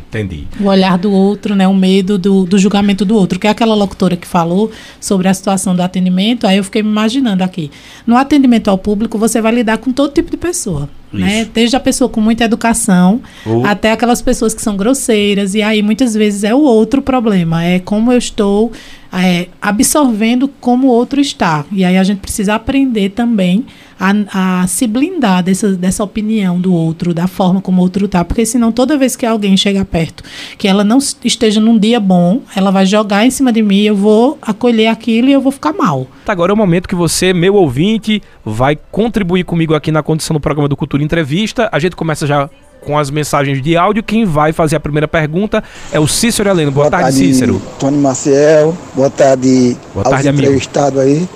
[0.09, 0.47] Entendi.
[0.61, 1.67] O olhar do outro, né?
[1.67, 3.39] O medo do, do julgamento do outro.
[3.39, 6.47] Que é aquela locutora que falou sobre a situação do atendimento.
[6.47, 7.71] Aí eu fiquei me imaginando aqui.
[8.07, 10.89] No atendimento ao público, você vai lidar com todo tipo de pessoa.
[11.13, 11.47] Né?
[11.53, 13.23] Desde a pessoa com muita educação
[13.65, 15.55] até aquelas pessoas que são grosseiras.
[15.55, 17.65] E aí, muitas vezes, é o outro problema.
[17.65, 18.73] É como eu estou
[19.13, 21.65] é, absorvendo como o outro está.
[21.73, 23.65] E aí a gente precisa aprender também
[23.99, 28.25] a, a, se blindar dessa, dessa opinião do outro, da forma como o outro está.
[28.25, 30.23] Porque senão, toda vez que alguém chega perto,
[30.59, 33.97] que ela não esteja num dia bom, ela vai jogar em cima de mim, eu
[33.97, 36.07] vou acolher aquilo e eu vou ficar mal.
[36.25, 40.35] Tá, agora é o momento que você, meu ouvinte, vai contribuir comigo aqui na condição
[40.35, 41.69] do programa do Cultura Entrevista.
[41.73, 42.51] A gente começa já
[42.85, 44.03] com as mensagens de áudio.
[44.03, 46.71] Quem vai fazer a primeira pergunta é o Cícero Heleno.
[46.71, 47.61] Boa, boa tarde, tarde, Cícero.
[47.79, 51.29] Tony Maciel, boa tarde, boa tarde aos entrevistados aí.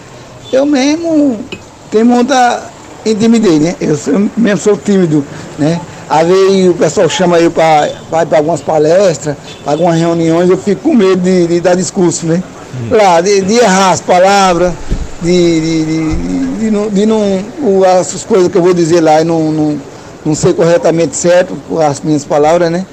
[0.52, 1.38] Eu mesmo
[1.90, 2.70] tenho muita
[3.04, 3.76] intimidez, né?
[3.80, 5.24] Eu sou, mesmo sou tímido,
[5.58, 5.80] né?
[6.08, 7.88] Às vezes o pessoal chama eu para
[8.36, 12.42] algumas palestras, para algumas reuniões, eu fico com medo de, de dar discurso, né?
[12.74, 12.96] Hum.
[12.96, 14.74] Lá, de, de, errar as palavras,
[15.22, 17.22] de, de, de, de, não, de não.
[17.98, 19.80] As coisas que eu vou dizer lá e não, não
[20.24, 21.56] não sei corretamente certo
[21.88, 22.84] as minhas palavras, né?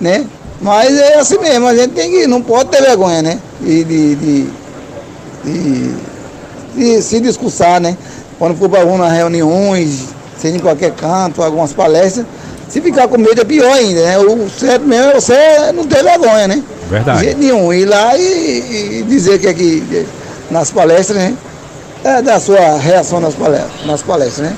[0.00, 0.26] né?
[0.60, 3.38] Mas é assim mesmo, a gente tem que, não pode ter vergonha, né?
[3.60, 4.48] De, de, de,
[5.44, 5.94] de,
[6.74, 7.96] de se discursar, né?
[8.38, 10.06] Quando for para algumas reuniões,
[10.38, 12.26] seja em qualquer canto, algumas palestras,
[12.68, 14.18] se ficar com medo é pior ainda, né?
[14.18, 16.62] O certo mesmo é você não ter vergonha, né?
[16.88, 17.18] Verdade.
[17.18, 17.72] De jeito nenhum.
[17.72, 20.06] Ir lá e, e dizer que aqui
[20.50, 21.34] nas palestras, né?
[22.04, 24.56] É da sua reação nas palestras, nas palestras, né?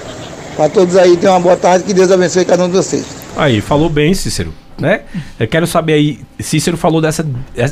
[0.57, 3.05] Para todos aí, tenham uma boa tarde, que Deus abençoe cada um de vocês.
[3.37, 5.03] Aí, falou bem, Cícero né?
[5.39, 7.27] Eu quero saber aí, Cícero falou dessa,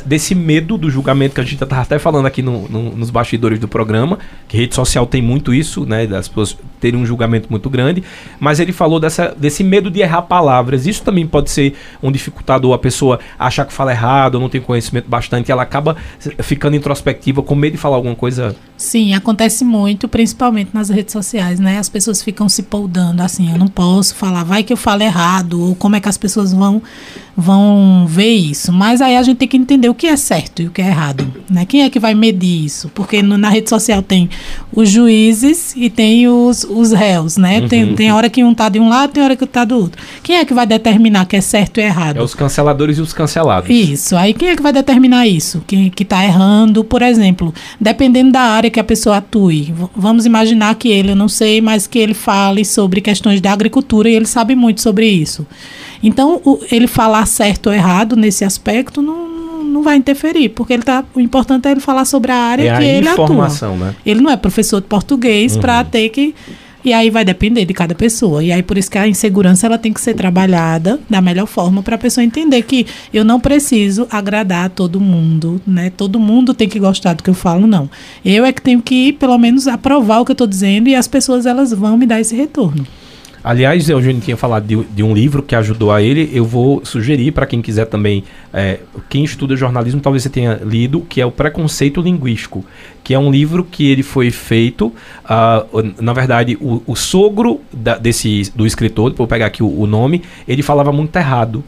[0.05, 3.59] desse medo do julgamento que a gente estava até falando aqui no, no, nos bastidores
[3.59, 6.07] do programa, que rede social tem muito isso, né?
[6.07, 8.03] Das pessoas terem um julgamento muito grande,
[8.39, 10.87] mas ele falou dessa, desse medo de errar palavras.
[10.87, 15.07] Isso também pode ser um dificultador, a pessoa achar que fala errado, não tem conhecimento
[15.07, 15.95] bastante, ela acaba
[16.39, 18.55] ficando introspectiva, com medo de falar alguma coisa.
[18.77, 21.77] Sim, acontece muito, principalmente nas redes sociais, né?
[21.77, 25.61] As pessoas ficam se poldando assim, eu não posso falar, vai que eu falo errado,
[25.61, 26.81] ou como é que as pessoas vão
[27.37, 28.71] vão ver isso.
[28.71, 30.87] Mas aí a gente tem que entender o que é certo e o que é
[30.87, 31.31] errado.
[31.49, 31.65] Né?
[31.65, 32.89] Quem é que vai medir isso?
[32.93, 34.29] Porque no, na rede social tem
[34.71, 37.59] os juízes e tem os, os réus, né?
[37.59, 37.67] Uhum.
[37.67, 40.01] Tem, tem hora que um está de um lado, tem hora que está do outro.
[40.23, 42.17] Quem é que vai determinar que é certo e errado?
[42.17, 43.69] É os canceladores e os cancelados.
[43.69, 44.15] Isso.
[44.15, 45.63] Aí quem é que vai determinar isso?
[45.67, 49.73] Quem que está errando, por exemplo, dependendo da área que a pessoa atue.
[49.95, 54.09] Vamos imaginar que ele, eu não sei, mas que ele fale sobre questões da agricultura
[54.09, 55.45] e ele sabe muito sobre isso.
[56.01, 60.83] Então, o, ele falar certo ou errado nesse aspecto não, não vai interferir, porque ele
[60.83, 63.47] tá, o importante é ele falar sobre a área é que a ele atua.
[63.75, 63.95] Né?
[64.05, 65.61] Ele não é professor de português uhum.
[65.61, 66.33] para ter que
[66.85, 68.43] e aí vai depender de cada pessoa.
[68.43, 71.81] E aí por isso que a insegurança ela tem que ser trabalhada da melhor forma
[71.81, 75.89] para a pessoa entender que eu não preciso agradar todo mundo, né?
[75.89, 77.89] Todo mundo tem que gostar do que eu falo, não.
[78.23, 81.07] Eu é que tenho que pelo menos aprovar o que eu estou dizendo e as
[81.07, 82.85] pessoas elas vão me dar esse retorno.
[83.45, 86.31] Aliás, o Eugênio tinha falado de, de, um livro que ajudou a ele.
[86.33, 91.01] Eu vou sugerir para quem quiser também, é, quem estuda jornalismo, talvez você tenha lido,
[91.01, 92.65] que é o Preconceito Linguístico,
[93.03, 94.87] que é um livro que ele foi feito.
[94.87, 99.85] Uh, na verdade, o, o sogro da, desse, do escritor, vou pegar aqui o, o
[99.85, 101.63] nome, ele falava muito errado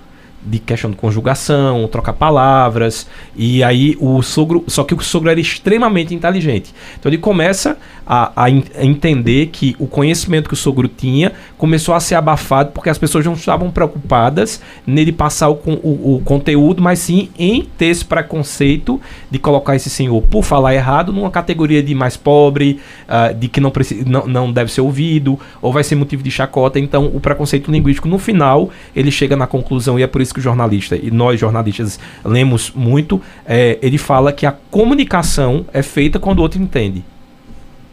[0.47, 3.07] de questão de conjugação, trocar palavras.
[3.35, 4.63] E aí o sogro.
[4.67, 6.73] Só que o sogro era extremamente inteligente.
[6.97, 7.77] Então ele começa
[8.07, 12.89] a, a, entender que o conhecimento que o sogro tinha começou a ser abafado porque
[12.89, 17.87] as pessoas não estavam preocupadas nele passar o, o, o conteúdo, mas sim em ter
[17.87, 23.33] esse preconceito de colocar esse senhor, por falar errado, numa categoria de mais pobre, uh,
[23.33, 26.79] de que não, precisa, não, não deve ser ouvido, ou vai ser motivo de chacota.
[26.79, 30.39] Então o preconceito linguístico, no final, ele chega na conclusão, e é por isso que
[30.39, 36.19] o jornalista, e nós jornalistas lemos muito, é, ele fala que a comunicação é feita
[36.19, 37.03] quando o outro entende.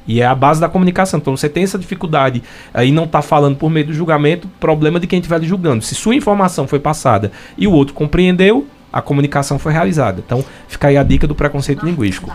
[0.07, 1.19] E é a base da comunicação.
[1.19, 2.43] Então você tem essa dificuldade
[2.73, 5.83] aí não está falando por meio do julgamento, problema de quem estiver julgando.
[5.83, 10.23] Se sua informação foi passada e o outro compreendeu, a comunicação foi realizada.
[10.25, 12.31] Então fica aí a dica do preconceito Marcos linguístico.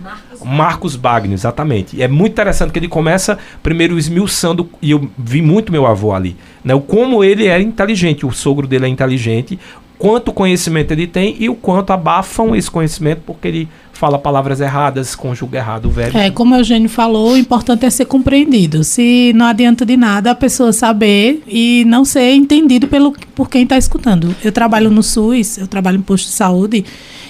[0.00, 2.02] Marcos, Marcos Bagno, exatamente.
[2.02, 6.36] É muito interessante que ele começa primeiro esmiuçando, e eu vi muito meu avô ali,
[6.62, 6.74] né?
[6.74, 9.58] O como ele era inteligente, o sogro dele é inteligente,
[9.96, 15.14] quanto conhecimento ele tem e o quanto abafam esse conhecimento porque ele fala palavras erradas,
[15.14, 16.18] conjuga errado o verbo.
[16.18, 18.84] É, como o Eugênio falou, o importante é ser compreendido.
[18.84, 23.62] Se não adianta de nada a pessoa saber e não ser entendido pelo, por quem
[23.62, 24.34] está escutando.
[24.42, 26.84] Eu trabalho no SUS, eu trabalho em posto de saúde,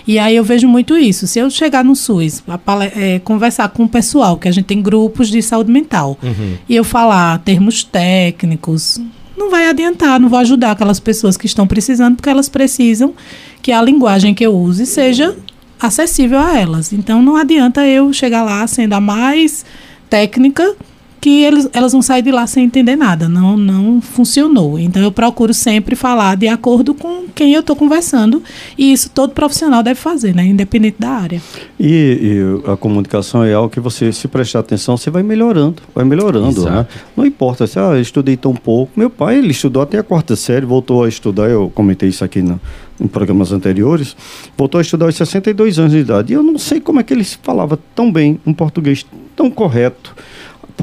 [0.06, 1.26] e aí eu vejo muito isso.
[1.26, 2.58] Se eu chegar no SUS, a,
[2.96, 6.56] é, conversar com o pessoal, que a gente tem grupos de saúde mental, uhum.
[6.68, 9.00] e eu falar termos técnicos,
[9.36, 13.14] não vai adiantar, não vou ajudar aquelas pessoas que estão precisando, porque elas precisam
[13.60, 15.36] que a linguagem que eu use seja
[15.81, 16.93] acessível a elas.
[16.93, 19.64] Então não adianta eu chegar lá sendo a mais
[20.09, 20.77] técnica
[21.25, 23.31] que eles, elas vão sair de lá sem entender nada.
[23.31, 24.79] Não, não funcionou.
[24.79, 28.43] Então eu procuro sempre falar de acordo com quem eu estou conversando.
[28.77, 30.45] E isso todo profissional deve fazer, né?
[30.45, 31.41] Independente da área.
[31.81, 35.77] E, e, a comunicação é algo que você, se prestar atenção, você vai melhorando.
[35.95, 36.87] Vai melhorando, né?
[37.16, 38.93] Não importa se ah, eu estudei tão pouco.
[38.95, 42.43] Meu pai, ele estudou até a quarta série, voltou a estudar, eu comentei isso aqui
[42.43, 42.61] no,
[43.01, 44.14] em programas anteriores,
[44.59, 46.35] voltou a estudar aos 62 anos de idade.
[46.35, 50.14] E eu não sei como é que ele falava tão bem um português tão correto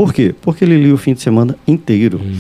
[0.02, 0.34] por quê?
[0.42, 2.20] Porque ele lia o fim de semana inteiro.
[2.20, 2.34] Hum.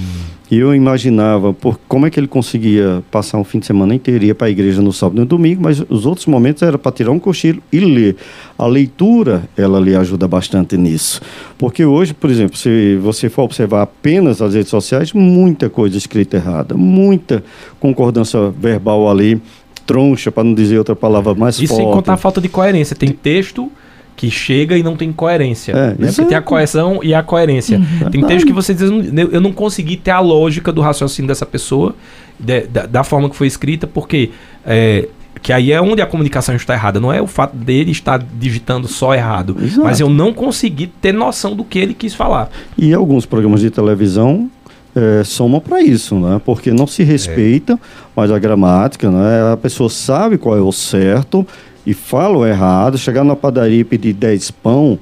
[0.49, 4.25] E eu imaginava por, como é que ele conseguia passar um fim de semana inteiro,
[4.25, 6.91] ia para a igreja no sábado e no domingo, mas os outros momentos era para
[6.91, 8.15] tirar um cochilo e ler.
[8.57, 11.21] A leitura, ela lhe ajuda bastante nisso.
[11.55, 16.37] Porque hoje, por exemplo, se você for observar apenas as redes sociais, muita coisa escrita
[16.37, 17.43] errada, muita
[17.79, 19.39] concordância verbal ali,
[19.85, 21.83] troncha, para não dizer outra palavra mais Isso forte.
[21.83, 22.95] sem contar a falta de coerência.
[22.95, 23.71] Tem texto
[24.15, 25.71] que chega e não tem coerência.
[25.71, 26.07] É, né?
[26.07, 27.79] Porque tem a coerção e a coerência.
[27.79, 28.09] Uhum.
[28.09, 28.89] Tem texto que você diz,
[29.31, 31.95] eu não consegui ter a lógica do raciocínio dessa pessoa,
[32.39, 34.31] de, da, da, forma que foi escrita, porque
[34.65, 35.07] é,
[35.41, 36.99] que aí é onde a comunicação está errada.
[36.99, 39.83] Não é o fato dele estar digitando só errado, Exato.
[39.83, 42.49] mas eu não consegui ter noção do que ele quis falar.
[42.77, 44.49] E alguns programas de televisão
[44.95, 46.39] é, somam para isso, né?
[46.45, 47.77] Porque não se respeita é.
[48.15, 49.53] mais a gramática, né?
[49.53, 51.45] A pessoa sabe qual é o certo
[51.85, 54.99] e falo errado, chegar na padaria e pedir 10 pão,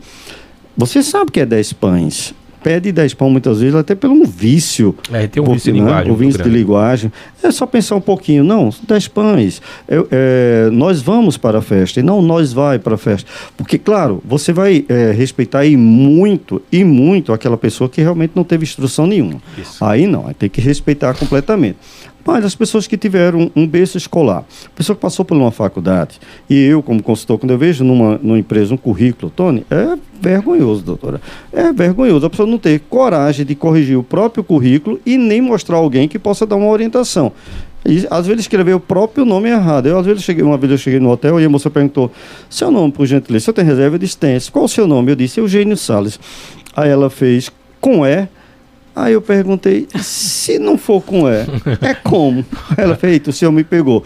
[0.78, 2.34] você sabe que é 10 pães.
[2.64, 4.94] Pede 10 pão muitas vezes até pelo um vício.
[5.12, 5.86] É, tem um porque, vício de né?
[5.86, 6.12] linguagem.
[6.12, 7.12] O vício de linguagem.
[7.42, 8.44] É só pensar um pouquinho.
[8.44, 9.62] Não, 10 pães.
[9.88, 12.02] Eu, é, nós vamos para a festa.
[12.02, 13.30] E não nós vai para a festa.
[13.56, 18.44] Porque, claro, você vai é, respeitar e muito, e muito aquela pessoa que realmente não
[18.44, 19.42] teve instrução nenhuma.
[19.58, 19.84] Isso.
[19.84, 21.78] Aí não, aí tem que respeitar completamente.
[22.26, 24.44] Mas as pessoas que tiveram um berço escolar,
[24.76, 28.38] pessoa que passou por uma faculdade, e eu, como consultor, quando eu vejo numa, numa
[28.38, 31.22] empresa um currículo, Tony, é vergonhoso, doutora.
[31.52, 35.78] É vergonhoso a pessoa não ter coragem de corrigir o próprio currículo e nem mostrar
[35.78, 37.32] alguém que possa dar uma orientação.
[37.86, 39.88] E às vezes escreveu o próprio nome errado.
[39.88, 42.12] Eu, às vezes, cheguei, uma vez eu cheguei no hotel e a moça perguntou:
[42.50, 43.96] seu nome, por gentileza, você tem reserva?
[43.96, 44.38] Eu disse: tem.
[44.52, 45.12] Qual o seu nome?
[45.12, 46.20] Eu disse: Eugênio Salles.
[46.76, 47.50] Aí ela fez
[47.80, 48.28] com E
[49.00, 51.46] Aí eu perguntei, se não for com E,
[51.82, 52.46] é como?
[52.78, 54.04] Ela fez, o senhor me pegou.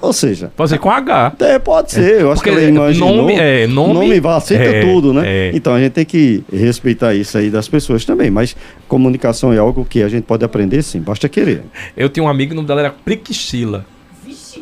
[0.00, 0.52] Ou seja.
[0.54, 1.32] Pode ser com H.
[1.40, 2.20] É, pode ser.
[2.20, 3.16] Eu acho Porque que ela imaginou.
[3.16, 5.22] Nome, é, nome, nome vai, aceita é, tudo, né?
[5.26, 5.50] É.
[5.52, 8.30] Então a gente tem que respeitar isso aí das pessoas também.
[8.30, 8.54] Mas
[8.86, 11.64] comunicação é algo que a gente pode aprender sim, basta querer.
[11.96, 13.84] Eu tinha um amigo, o nome dela era Priscila.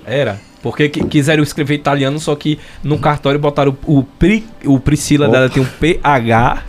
[0.07, 0.41] Era.
[0.63, 5.33] Porque quiseram escrever italiano, só que no cartório botaram o, o, Pri, o Priscila Opa.
[5.37, 6.63] dela tem um PH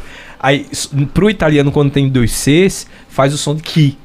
[0.46, 0.64] Aí,
[1.12, 2.86] pro italiano, quando tem dois Cs,
[3.16, 3.98] faz o som de ki.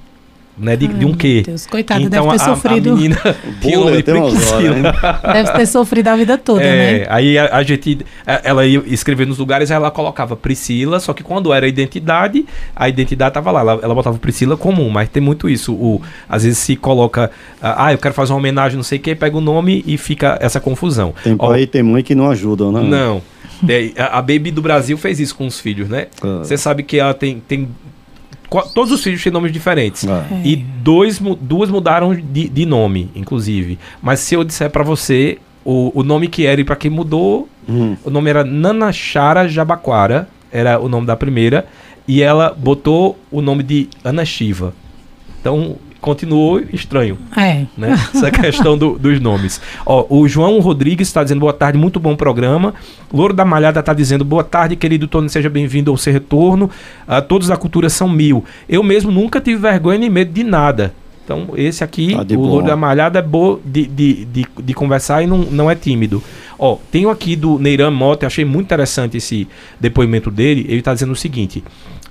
[0.57, 0.77] né?
[0.77, 1.43] De, de um quê?
[1.45, 2.91] Deus, coitada, então deve ter a, sofrido.
[2.91, 3.17] a menina
[3.63, 4.83] tinha horas, hein?
[5.33, 7.07] Deve ter sofrido a vida toda, É, né?
[7.09, 7.99] aí a, a gente,
[8.45, 12.45] ela ia escrever nos lugares, aí ela colocava Priscila, só que quando era identidade,
[12.77, 16.43] a identidade tava lá, ela, ela botava Priscila comum, mas tem muito isso, o, às
[16.45, 17.31] vezes se coloca,
[17.63, 19.97] ah, ah, eu quero fazer uma homenagem, não sei o que, pega o nome e
[19.97, 21.15] fica essa confusão.
[21.25, 22.83] Tem Ó, pai e tem mãe que não ajudam, né?
[22.83, 23.23] Não.
[23.67, 26.07] Tem- a, Baby do Brasil fez isso com os filhos, né?
[26.23, 26.39] Ah.
[26.45, 27.69] Você sabe que ela tem, tem
[28.75, 30.07] todos os filhos têm nomes diferentes.
[30.09, 30.25] Ah.
[30.45, 33.79] E dois, duas mudaram de, de nome, inclusive.
[34.03, 37.49] Mas se eu disser pra você o, o nome que era e pra quem mudou,
[37.69, 37.97] Hum.
[38.05, 41.67] o nome era Nanachara Jabaquara, era o nome da primeira,
[42.09, 44.75] e ela botou o nome de Ana Shiva.
[45.41, 47.65] Então, continuou estranho É.
[47.77, 47.93] né?
[48.15, 49.61] Essa questão do- dos nomes.
[49.85, 52.75] Ó, o João Rodrigues está dizendo boa tarde, muito bom programa.
[53.13, 56.71] Louro da Malhada está dizendo boa tarde, querido Tony, seja bem-vindo ao seu retorno.
[57.07, 58.45] Ah, todos da cultura são mil.
[58.69, 60.95] Eu mesmo nunca tive vergonha nem medo de nada.
[61.25, 62.41] Então, esse aqui, Tá o.
[62.41, 66.21] Louro da Malhada, é bom de, de, de, de conversar e não, não é tímido.
[66.59, 69.47] Ó, tenho aqui do Neiran Mota, achei muito interessante esse
[69.79, 70.65] depoimento dele.
[70.69, 71.63] Ele está dizendo o seguinte: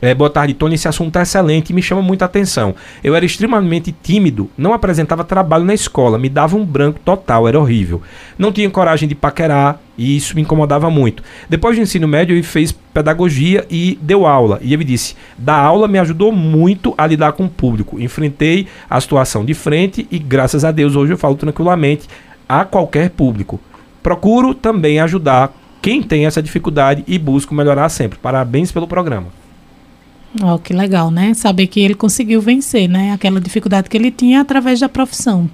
[0.02, 0.76] é, boa tarde, Tony.
[0.76, 2.74] Esse assunto é excelente e me chama muita atenção.
[3.04, 7.60] Eu era extremamente tímido, não apresentava trabalho na escola, me dava um branco total, era
[7.60, 8.02] horrível.
[8.38, 11.22] Não tinha coragem de paquerar e isso me incomodava muito.
[11.50, 14.60] Depois do ensino médio, ele fez pedagogia e deu aula.
[14.62, 18.00] E ele disse: da aula me ajudou muito a lidar com o público.
[18.00, 22.08] Enfrentei a situação de frente e, graças a Deus, hoje eu falo tranquilamente
[22.48, 23.60] a qualquer público.
[24.02, 28.18] Procuro também ajudar quem tem essa dificuldade e busco melhorar sempre.
[28.18, 29.28] Parabéns pelo programa.
[30.42, 31.34] Ó, que legal, né?
[31.34, 33.12] Saber que ele conseguiu vencer, né?
[33.12, 35.50] Aquela dificuldade que ele tinha através da profissão.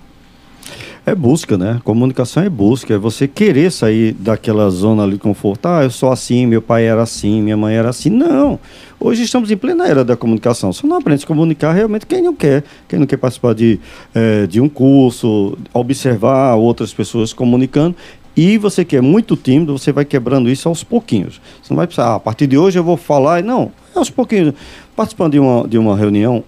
[1.06, 1.80] É busca, né?
[1.84, 5.68] Comunicação é busca, é você querer sair daquela zona ali de conforto.
[5.68, 8.10] Ah, eu sou assim, meu pai era assim, minha mãe era assim.
[8.10, 8.60] Não.
[9.00, 10.74] Hoje estamos em plena era da comunicação.
[10.74, 12.64] Você não aprende a se comunicar realmente quem não quer.
[12.88, 13.80] Quem não quer participar de,
[14.16, 17.96] eh, de um curso, observar outras pessoas comunicando.
[18.36, 21.40] E você que é muito tímido, você vai quebrando isso aos pouquinhos.
[21.62, 23.42] Você não vai precisar, ah, a partir de hoje eu vou falar.
[23.42, 24.54] Não, é aos pouquinhos.
[24.96, 26.44] Participando de uma, de uma reunião,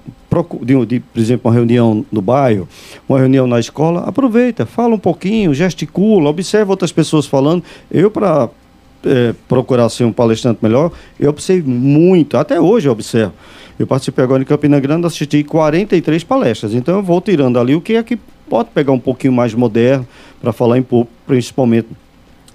[0.64, 2.68] de, de, por exemplo, uma reunião no bairro,
[3.08, 7.64] uma reunião na escola, aproveita, fala um pouquinho, gesticula, observa outras pessoas falando.
[7.90, 8.50] Eu, para
[9.48, 13.34] procurar ser um palestrante melhor, eu observei muito, até hoje eu observo.
[13.80, 17.82] Eu participei agora em Campina Grande, assisti 43 palestras, então eu vou tirando ali o
[17.82, 18.18] que é que
[18.50, 20.08] pode pegar um pouquinho mais moderno
[20.42, 21.88] para falar em público, principalmente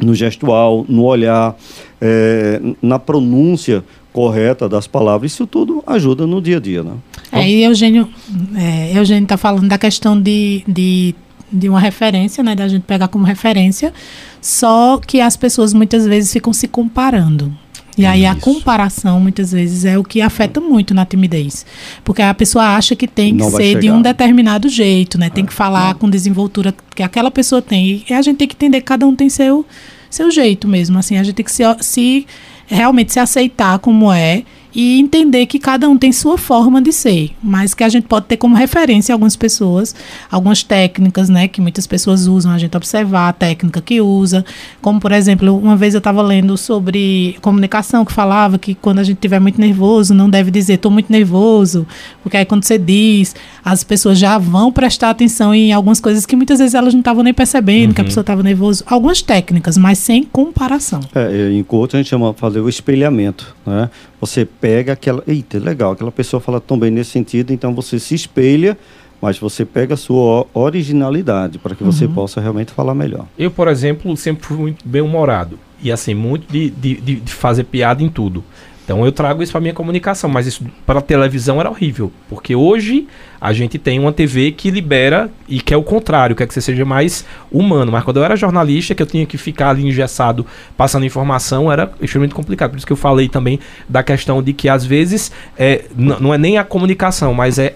[0.01, 1.57] no gestual, no olhar,
[2.01, 5.33] eh, na pronúncia correta das palavras.
[5.33, 6.93] Isso tudo ajuda no dia a dia, né?
[7.31, 8.09] É, e Eugênio,
[8.55, 11.15] é, Eugênio está falando da questão de, de,
[11.51, 12.55] de uma referência, né?
[12.55, 13.93] Da gente pegar como referência,
[14.41, 17.57] só que as pessoas muitas vezes ficam se comparando.
[17.97, 18.41] E aí a Isso.
[18.41, 21.67] comparação, muitas vezes, é o que afeta muito na timidez.
[22.03, 25.29] Porque a pessoa acha que tem que Não ser de um determinado jeito, né?
[25.29, 28.05] Tem que falar com desenvoltura que aquela pessoa tem.
[28.09, 29.67] E a gente tem que entender que cada um tem seu,
[30.09, 30.99] seu jeito mesmo.
[30.99, 32.27] Assim, a gente tem que se, se
[32.67, 34.43] realmente se aceitar como é
[34.75, 38.27] e entender que cada um tem sua forma de ser, mas que a gente pode
[38.27, 39.95] ter como referência algumas pessoas,
[40.31, 44.45] algumas técnicas, né, que muitas pessoas usam, a gente observar a técnica que usa,
[44.81, 49.05] como por exemplo, uma vez eu estava lendo sobre comunicação que falava que quando a
[49.05, 51.87] gente estiver muito nervoso, não deve dizer estou muito nervoso,
[52.23, 56.35] porque aí quando você diz, as pessoas já vão prestar atenção em algumas coisas que
[56.35, 59.99] muitas vezes elas não estavam nem percebendo que a pessoa estava nervoso, algumas técnicas, mas
[59.99, 61.01] sem comparação.
[61.15, 63.91] É, em coach a gente chama fazer o espelhamento, né?
[64.21, 68.15] Você pega aquela, eita, legal, aquela pessoa fala tão bem nesse sentido, então você se
[68.15, 68.79] espelha,
[69.21, 73.27] mas você pega a sua originalidade para que você possa realmente falar melhor.
[73.39, 75.59] Eu, por exemplo, sempre fui muito bem-humorado.
[75.83, 78.43] E assim, muito de, de- de fazer piada em tudo.
[78.93, 83.09] Então eu trago isso para minha comunicação, mas isso para televisão era horrível, porque hoje
[83.41, 86.85] a gente tem uma TV que libera e quer o contrário, quer que você seja
[86.85, 87.91] mais humano.
[87.91, 90.45] Mas quando eu era jornalista, que eu tinha que ficar ali engessado
[90.77, 92.73] passando informação, era extremamente complicado.
[92.73, 96.37] Por isso que eu falei também da questão de que às vezes é, não é
[96.37, 97.73] nem a comunicação, mas é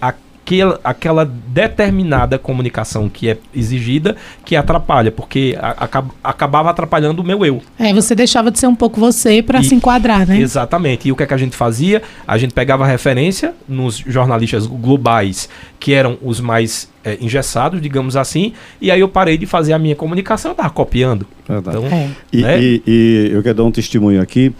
[0.46, 7.24] aquela, aquela determinada comunicação que é exigida que atrapalha, porque a- acab- acabava atrapalhando o
[7.24, 7.60] meu eu.
[7.78, 10.38] É, você deixava de ser um pouco você para se enquadrar, né?
[10.38, 11.08] Exatamente.
[11.08, 12.00] E o que, é que a gente fazia?
[12.26, 15.48] A gente pegava referência nos jornalistas globais,
[15.80, 19.78] que eram os mais é, engessados, digamos assim, e aí eu parei de fazer a
[19.78, 21.26] minha comunicação, eu tava copiando.
[21.48, 21.78] Verdade.
[21.78, 22.10] Então, É.
[22.32, 22.60] E, né?
[22.62, 24.52] e- e eu quero dar um testemunho aqui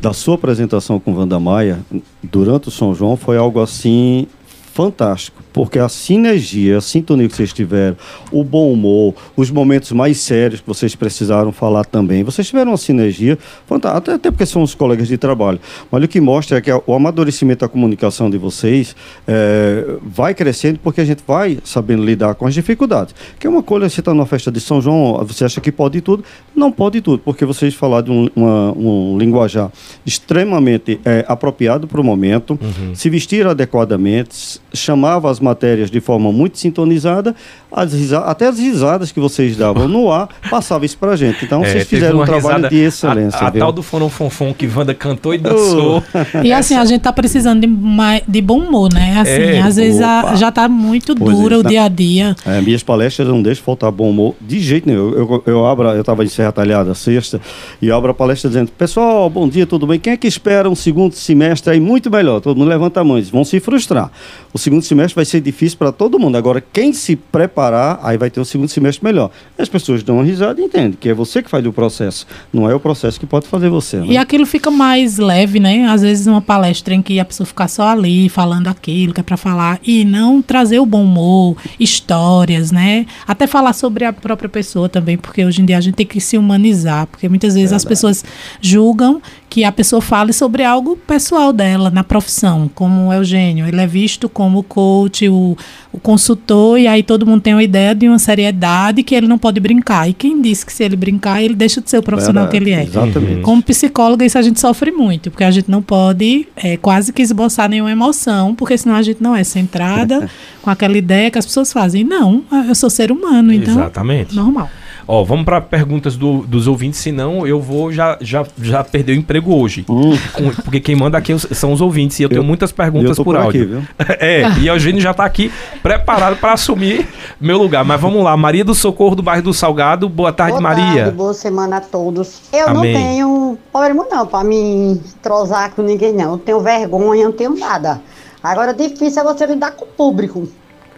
[0.00, 1.78] da sua apresentação com Wanda Maia
[2.22, 4.26] durante o São João foi algo assim
[4.74, 7.96] fantástico, porque a sinergia, a sintonia que vocês tiveram,
[8.32, 12.76] o bom humor, os momentos mais sérios que vocês precisaram falar também, vocês tiveram uma
[12.76, 15.60] sinergia fantástica, até, porque são os colegas de trabalho.
[15.92, 18.96] Mas o que mostra é que o amadurecimento da comunicação de vocês
[19.28, 23.14] é, vai crescendo porque a gente vai sabendo lidar com as dificuldades.
[23.38, 26.00] Que é uma coisa, você está numa festa de São João, você acha que pode
[26.00, 29.70] tudo, não pode tudo, porque vocês falaram de um, uma, um linguajar
[30.04, 32.92] extremamente é, apropriado para o momento, uhum.
[32.92, 37.34] se vestir adequadamente, chamava as matérias de forma muito sintonizada,
[37.72, 41.44] as até as risadas que vocês davam no ar, passavam isso pra gente.
[41.44, 43.40] Então, é, vocês fizeram um trabalho risada, de excelência.
[43.40, 45.98] A, a tal do Fono Fonfon que Wanda cantou e dançou.
[45.98, 46.44] Uh.
[46.44, 49.18] E assim, a gente tá precisando de, mais, de bom humor, né?
[49.20, 51.68] Assim, é, às vezes a, já tá muito pois duro é, o tá.
[51.68, 52.36] dia a dia.
[52.46, 55.10] É, minhas palestras não deixam faltar bom humor de jeito nenhum.
[55.10, 57.40] Eu, eu, eu abro, eu tava em Serra Talhada sexta,
[57.80, 59.98] e abro a palestra dizendo, pessoal, bom dia, tudo bem?
[59.98, 62.40] Quem é que espera um segundo semestre aí muito melhor?
[62.40, 64.10] Todo mundo levanta a mão, eles vão se frustrar.
[64.52, 66.36] O segundo semestre vai ser difícil para todo mundo.
[66.36, 69.30] Agora, quem se preparar, aí vai ter um segundo semestre melhor.
[69.58, 72.26] E as pessoas dão uma risada e entendem que é você que faz o processo,
[72.50, 73.98] não é o processo que pode fazer você.
[73.98, 74.06] Né?
[74.08, 75.86] E aquilo fica mais leve, né?
[75.88, 79.22] Às vezes uma palestra em que a pessoa fica só ali falando aquilo que é
[79.22, 83.04] para falar e não trazer o bom humor, histórias, né?
[83.26, 86.20] Até falar sobre a própria pessoa também, porque hoje em dia a gente tem que
[86.20, 87.82] se humanizar, porque muitas vezes Verdade.
[87.82, 88.24] as pessoas
[88.62, 89.20] julgam
[89.54, 93.68] que a pessoa fale sobre algo pessoal dela, na profissão, como o Eugênio.
[93.68, 95.56] Ele é visto como coach, o,
[95.92, 99.38] o consultor, e aí todo mundo tem uma ideia de uma seriedade que ele não
[99.38, 100.10] pode brincar.
[100.10, 102.72] E quem disse que se ele brincar, ele deixa de ser o profissional que ele
[102.72, 102.82] é.
[102.82, 103.42] Exatamente.
[103.42, 107.22] Como psicóloga, isso a gente sofre muito, porque a gente não pode é, quase que
[107.22, 110.28] esboçar nenhuma emoção, porque senão a gente não é centrada
[110.62, 112.02] com aquela ideia que as pessoas fazem.
[112.02, 113.74] Não, eu sou ser humano, então.
[113.74, 114.34] Exatamente.
[114.34, 114.68] Normal.
[115.06, 119.16] Ó, vamos para perguntas do, dos ouvintes, senão eu vou já, já, já perder o
[119.16, 119.84] emprego hoje.
[119.88, 120.16] Hum.
[120.64, 123.36] porque quem manda aqui são os ouvintes e eu, eu tenho muitas perguntas por, por
[123.36, 123.86] áudio.
[123.98, 125.52] Aqui, é, e Eugênio já está aqui
[125.82, 127.06] preparado para assumir
[127.40, 127.84] meu lugar.
[127.84, 130.08] Mas vamos lá, Maria do Socorro do bairro do Salgado.
[130.08, 131.04] Boa tarde, boa Maria.
[131.04, 132.42] Tarde, boa semana a todos.
[132.52, 132.92] Eu Amém.
[132.92, 136.32] não tenho problema não para me entrosar com ninguém não.
[136.32, 138.00] Eu tenho vergonha, não tenho nada.
[138.42, 140.48] Agora difícil é você lidar com o público.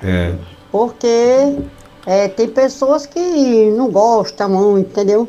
[0.03, 0.33] É.
[0.71, 1.57] Porque
[2.07, 5.29] é, tem pessoas que não gostam muito, entendeu?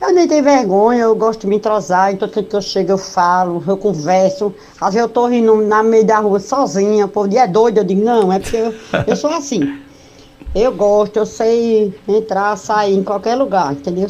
[0.00, 2.98] Eu nem tenho vergonha, eu gosto de me entrosar, então sempre que eu chego eu
[2.98, 4.54] falo, eu converso.
[4.80, 7.84] Às vezes eu tô rindo na meio da rua sozinha, o povo é doido, eu
[7.84, 8.74] digo, não, é porque eu,
[9.06, 9.80] eu sou assim.
[10.54, 14.08] Eu gosto, eu sei entrar, sair em qualquer lugar, entendeu?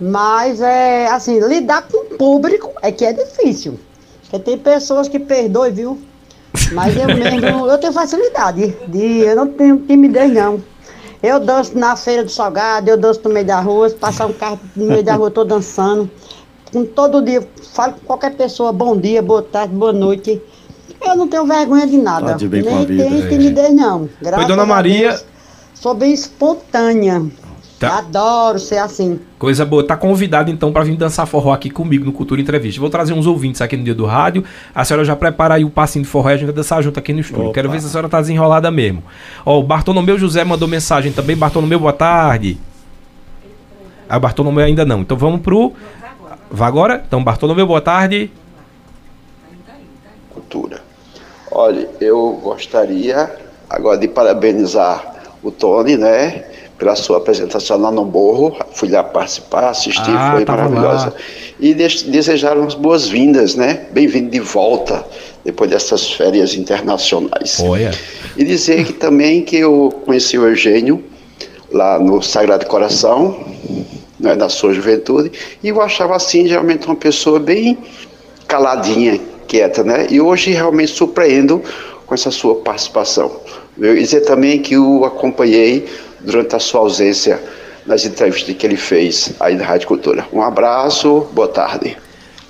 [0.00, 3.78] Mas é assim, lidar com o público é que é difícil.
[4.22, 5.98] Porque tem pessoas que perdoem, viu?
[6.72, 10.73] Mas eu mesmo, eu tenho facilidade de, eu não tenho timidez não.
[11.24, 14.60] Eu danço na feira do salgado, eu danço no meio da rua, passar um carro
[14.76, 16.10] no meio da rua, eu tô dançando.
[16.70, 20.42] Com todo dia, falo com qualquer pessoa, bom dia, boa tarde, boa noite.
[21.02, 22.32] Eu não tenho vergonha de nada.
[22.32, 23.04] Tá de bem Nem com a vida.
[23.04, 24.06] tenho timidez, não.
[24.20, 25.12] Graças Oi, dona Maria.
[25.12, 25.24] Deus,
[25.72, 27.22] sou bem espontânea.
[27.88, 27.98] Tá.
[27.98, 29.20] Adoro ser assim.
[29.38, 29.86] Coisa boa.
[29.86, 32.80] Tá convidado então para vir dançar forró aqui comigo no Cultura Entrevista.
[32.80, 34.44] Vou trazer uns ouvintes aqui no dia do rádio.
[34.74, 36.98] A senhora já prepara aí o passinho de forró e a gente vai dançar junto
[36.98, 37.44] aqui no estúdio.
[37.44, 37.54] Opa.
[37.54, 39.02] Quero ver se a senhora tá desenrolada mesmo.
[39.44, 41.36] Ó, o Bartolomeu José mandou mensagem também.
[41.36, 42.58] Bartolomeu, boa tarde.
[44.08, 45.00] Ah, Bartolomeu ainda não.
[45.00, 45.72] Então vamos pro.
[46.50, 47.02] Vá agora?
[47.06, 48.30] Então, Bartolomeu, boa tarde.
[50.30, 50.82] Cultura.
[51.50, 53.30] Olha, eu gostaria
[53.68, 56.44] agora de parabenizar o Tony, né?
[56.84, 58.54] Pela sua apresentação lá no Morro.
[58.74, 61.06] Fui lá participar, assistir, ah, foi maravilhosa.
[61.06, 61.12] Lá.
[61.58, 63.86] E desejar umas boas-vindas, né?
[63.90, 65.02] Bem-vindo de volta
[65.42, 67.58] depois dessas férias internacionais.
[67.62, 67.90] Olha.
[68.36, 71.02] E dizer que também que eu conheci o Eugênio
[71.72, 73.34] lá no Sagrado Coração,
[74.20, 75.32] né, na sua juventude,
[75.62, 77.78] e eu achava assim geralmente uma pessoa bem
[78.46, 79.18] caladinha,
[79.48, 80.06] quieta, né?
[80.10, 81.62] E hoje realmente surpreendo
[82.04, 83.40] com essa sua participação.
[83.78, 85.86] Eu dizer também que o acompanhei
[86.24, 87.40] durante a sua ausência
[87.86, 90.26] nas entrevistas que ele fez aí na Rádio Cultura.
[90.32, 91.96] Um abraço, boa tarde.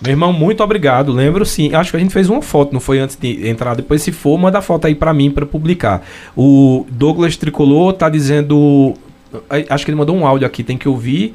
[0.01, 1.13] Meu irmão, muito obrigado.
[1.13, 1.75] Lembro sim.
[1.75, 3.75] Acho que a gente fez uma foto, não foi antes de entrar.
[3.75, 6.03] Depois, se for, manda a foto aí para mim para publicar.
[6.37, 8.95] O Douglas Tricolor tá dizendo.
[9.69, 11.35] Acho que ele mandou um áudio aqui, tem que ouvir.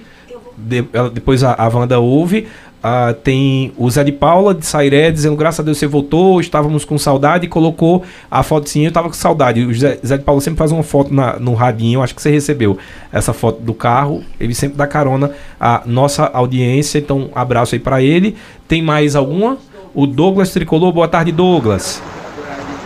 [0.55, 0.83] De,
[1.13, 2.47] depois a, a Wanda ouve.
[2.79, 6.85] Uh, tem o Zé de Paula de Sairé dizendo graças a Deus você voltou, estávamos
[6.85, 9.65] com saudade e colocou a foto sim, eu estava com saudade.
[9.65, 12.31] O Zé, Zé, de Paula sempre faz uma foto na, no radinho, acho que você
[12.31, 12.77] recebeu
[13.11, 14.23] essa foto do carro.
[14.39, 18.37] Ele sempre dá carona à nossa audiência, então abraço aí para ele.
[18.65, 19.57] Tem mais alguma?
[19.93, 22.01] O Douglas Tricolor, boa tarde, Douglas.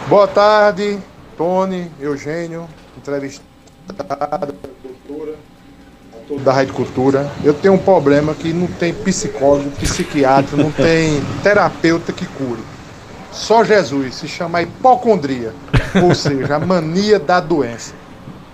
[0.09, 0.97] Boa tarde,
[1.37, 2.65] Tony, Eugênio,
[2.97, 3.53] entrevistado
[6.43, 7.29] da Rádio Cultura.
[7.43, 12.61] Eu tenho um problema que não tem psicólogo, psiquiatra, não tem terapeuta que cure.
[13.31, 15.53] só Jesus, se chama hipocondria,
[16.01, 17.93] ou seja, a mania da doença.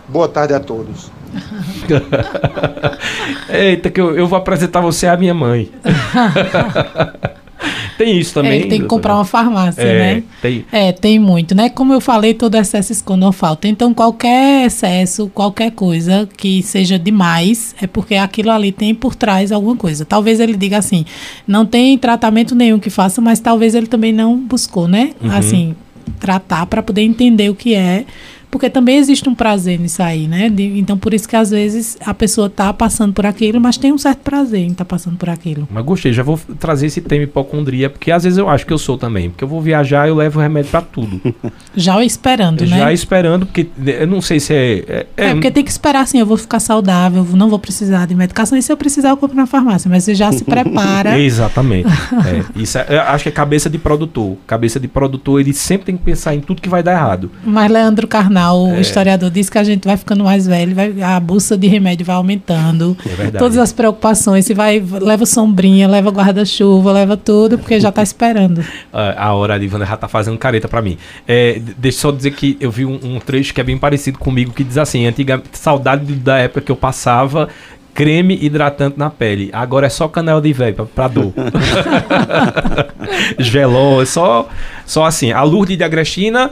[0.08, 1.12] Boa tarde a todos.
[3.50, 5.72] Eita, que eu, eu vou apresentar você à minha mãe.
[7.97, 8.51] tem isso também.
[8.51, 10.24] É, ele tem que comprar uma farmácia, É, né?
[10.41, 10.66] tem.
[10.72, 11.70] É, tem muito, né?
[11.70, 13.68] Como eu falei, todo excesso esconde uma falta.
[13.68, 19.51] Então, qualquer excesso, qualquer coisa que seja demais, é porque aquilo ali tem por trás
[19.51, 20.05] alguma coisa.
[20.05, 21.05] Talvez ele diga assim,
[21.47, 25.12] não tem tratamento nenhum que faça, mas talvez ele também não buscou, né?
[25.22, 25.32] Uhum.
[25.32, 25.76] Assim,
[26.20, 28.05] tratar para poder entender o que é.
[28.52, 30.50] Porque também existe um prazer nisso aí, né?
[30.50, 33.91] De- então, por isso que às vezes a pessoa tá passando por aquilo, mas tem
[33.93, 35.68] um certo prazer em estar passando por aquilo.
[35.72, 38.78] Mas gostei, já vou trazer esse tema hipocondria, porque às vezes eu acho que eu
[38.78, 39.30] sou também.
[39.30, 41.22] Porque eu vou viajar e eu levo remédio pra tudo.
[41.76, 42.78] Já esperando, né?
[42.80, 45.06] Já esperando, porque eu não sei se é.
[45.16, 48.16] É, É, porque tem que esperar assim, eu vou ficar saudável, não vou precisar de
[48.16, 51.18] medicação, e se eu precisar, eu compro na farmácia, mas você já se prepara.
[51.20, 51.88] Exatamente.
[51.88, 54.38] É, isso é- eu acho que é cabeça de produtor.
[54.47, 57.32] Cabeça de produtor, ele sempre tem que pensar em tudo que vai dar errado.
[57.43, 58.82] Mas Leandro Carnal, o É.
[58.82, 62.16] historiador, disse que a gente vai ficando mais velho, vai- a bolsa de remédio vai
[62.16, 62.96] aumentando.
[63.06, 63.38] É verdade.
[63.38, 68.64] Todas as preocupações, se vai, leva sombrinha, leva guarda-chuva, leva tudo, porque já tá esperando.
[68.94, 70.98] a a hora de Ivana já tá fazendo careta pra mim.
[71.28, 74.18] É, deixa eu só dizer que eu vi um, um trecho que é bem parecido
[74.18, 77.50] comigo, que diz assim, antiga, saudade da época que eu passava
[77.94, 79.50] creme hidratante na pele.
[79.52, 81.34] Agora é só canela de velho pra, pra dor.
[83.38, 84.48] Geló, é só,
[84.86, 85.32] só assim.
[85.32, 86.52] A Lourdes de Agrestina...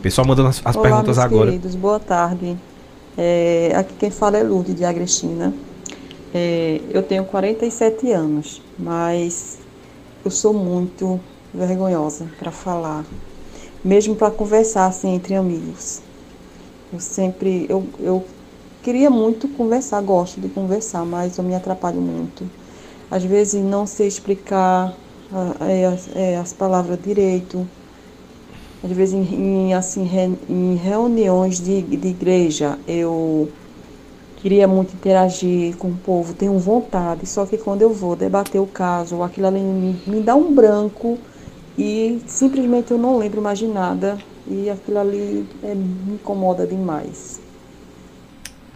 [0.00, 1.58] Pessoal mandando as, as Olá, perguntas meus agora.
[1.58, 2.62] queridos, boa tarde.
[3.16, 5.58] É, aqui quem fala é Lourdes de Agrestina.
[6.32, 9.60] É, eu tenho 47 anos, mas
[10.24, 13.06] eu sou muito vergonhosa para falar,
[13.84, 16.02] mesmo para conversar assim entre amigos.
[16.92, 18.34] Eu sempre, eu, eu
[18.82, 22.50] queria muito conversar, gosto de conversar, mas eu me atrapalho muito.
[23.10, 24.98] Às vezes não sei explicar
[25.30, 27.70] ah, é, as- é, as palavras direito.
[28.82, 33.48] Às vezes em, em, assim, re- em reuniões de, de igreja eu
[34.36, 38.66] queria muito interagir com o povo, tenho vontade, só que quando eu vou debater o
[38.66, 41.18] caso, aquilo ali me, me dá um branco
[41.76, 47.40] e simplesmente eu não lembro mais de nada e aquilo ali é, me incomoda demais.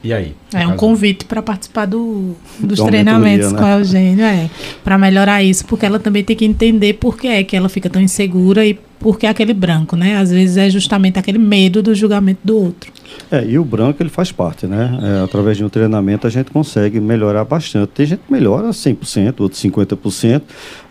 [0.02, 0.34] E aí?
[0.52, 3.74] É um convite para participar do, dos treinamentos mentoria, com né?
[3.74, 4.50] a Eugênio, é.
[4.82, 7.88] Para melhorar isso, porque ela também tem que entender por que é que ela fica
[7.88, 10.16] tão insegura e por que aquele branco, né?
[10.16, 12.92] Às vezes é justamente aquele medo do julgamento do outro.
[13.30, 14.98] É, e o branco ele faz parte, né?
[15.02, 17.90] É, através de um treinamento a gente consegue melhorar bastante.
[17.90, 20.42] Tem gente que melhora 100%, outros 50%.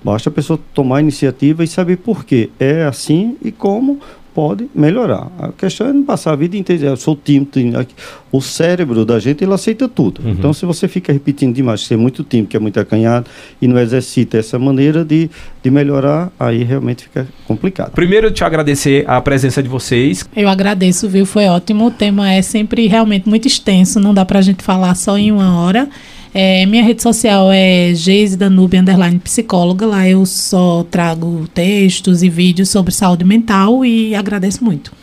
[0.03, 2.49] Basta a pessoa tomar a iniciativa e saber por quê.
[2.59, 3.99] É assim e como
[4.33, 5.27] pode melhorar.
[5.39, 6.87] A questão é não passar a vida inteira.
[6.87, 7.51] Eu sou tímido.
[7.51, 7.85] tímido.
[8.31, 10.21] O cérebro da gente ele aceita tudo.
[10.23, 10.31] Uhum.
[10.31, 13.25] Então, se você fica repetindo demais, que você é muito tímido, que é muito acanhado
[13.61, 15.29] e não exercita essa maneira de,
[15.61, 17.91] de melhorar, aí realmente fica complicado.
[17.91, 20.27] Primeiro, eu te agradecer a presença de vocês.
[20.35, 21.25] Eu agradeço, viu?
[21.25, 21.87] Foi ótimo.
[21.87, 25.59] O tema é sempre realmente muito extenso, não dá pra gente falar só em uma
[25.59, 25.89] hora.
[26.33, 29.85] É, minha rede social é Geise Danube Underline Psicóloga.
[29.85, 34.93] Lá eu só trago textos e vídeos sobre saúde mental e agradeço muito.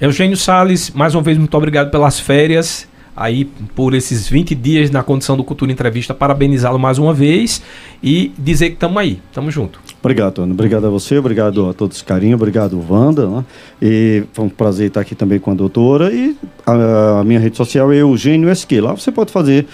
[0.00, 2.86] Eugênio Sales, mais uma vez, muito obrigado pelas férias.
[3.16, 7.62] Aí, por esses 20 dias na condição do Cultura Entrevista, parabenizá-lo mais uma vez
[8.02, 9.80] e dizer que estamos aí, estamos junto.
[10.00, 10.52] Obrigado, Tony.
[10.52, 13.26] Obrigado a você, obrigado a todos carinho, obrigado, Wanda.
[13.26, 13.44] Né?
[13.80, 16.12] E foi um prazer estar aqui também com a doutora.
[16.12, 18.82] E a, a minha rede social é Eugênio SQ.
[18.82, 19.66] Lá você pode fazer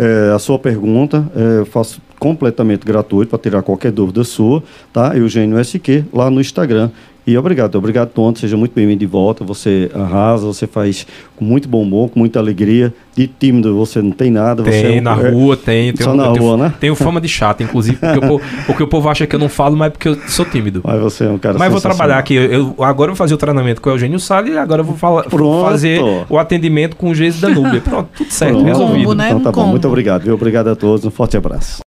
[0.00, 1.30] eh, a sua pergunta.
[1.58, 5.16] eu faço completamente gratuito para tirar qualquer dúvida sua, tá?
[5.16, 6.90] Eugênio SQ, lá no Instagram.
[7.26, 8.38] E obrigado, obrigado, Tony.
[8.38, 9.44] Seja muito bem-vindo de volta.
[9.44, 11.06] Você arrasa, você faz
[11.36, 12.92] com muito bom humor, com muita alegria.
[13.14, 14.62] De tímido você não tem nada.
[14.62, 15.92] você Tem é um- na é- rua, tem.
[15.92, 16.74] tem Só um- na eu tenho, rua, né?
[16.80, 19.48] Tenho fama de chato, inclusive, porque o, povo, porque o povo acha que eu não
[19.48, 20.80] falo, mas é porque eu sou tímido.
[20.84, 22.34] Mas você é um cara Mas vou trabalhar aqui.
[22.34, 24.96] Eu, agora eu vou fazer o treinamento com o Eugênio Salles e agora eu vou
[24.96, 25.64] fala- Pronto.
[25.64, 26.00] fazer
[26.30, 27.80] o atendimento com o Geise da Nubia.
[27.80, 28.66] Pronto, tudo certo, Pronto.
[28.66, 28.98] resolvido.
[29.04, 29.26] Combo, né?
[29.28, 29.70] Então tá Um bom, combo.
[29.72, 30.22] muito obrigado.
[30.22, 30.34] viu?
[30.34, 31.78] Obrigado a todos, um forte abraço.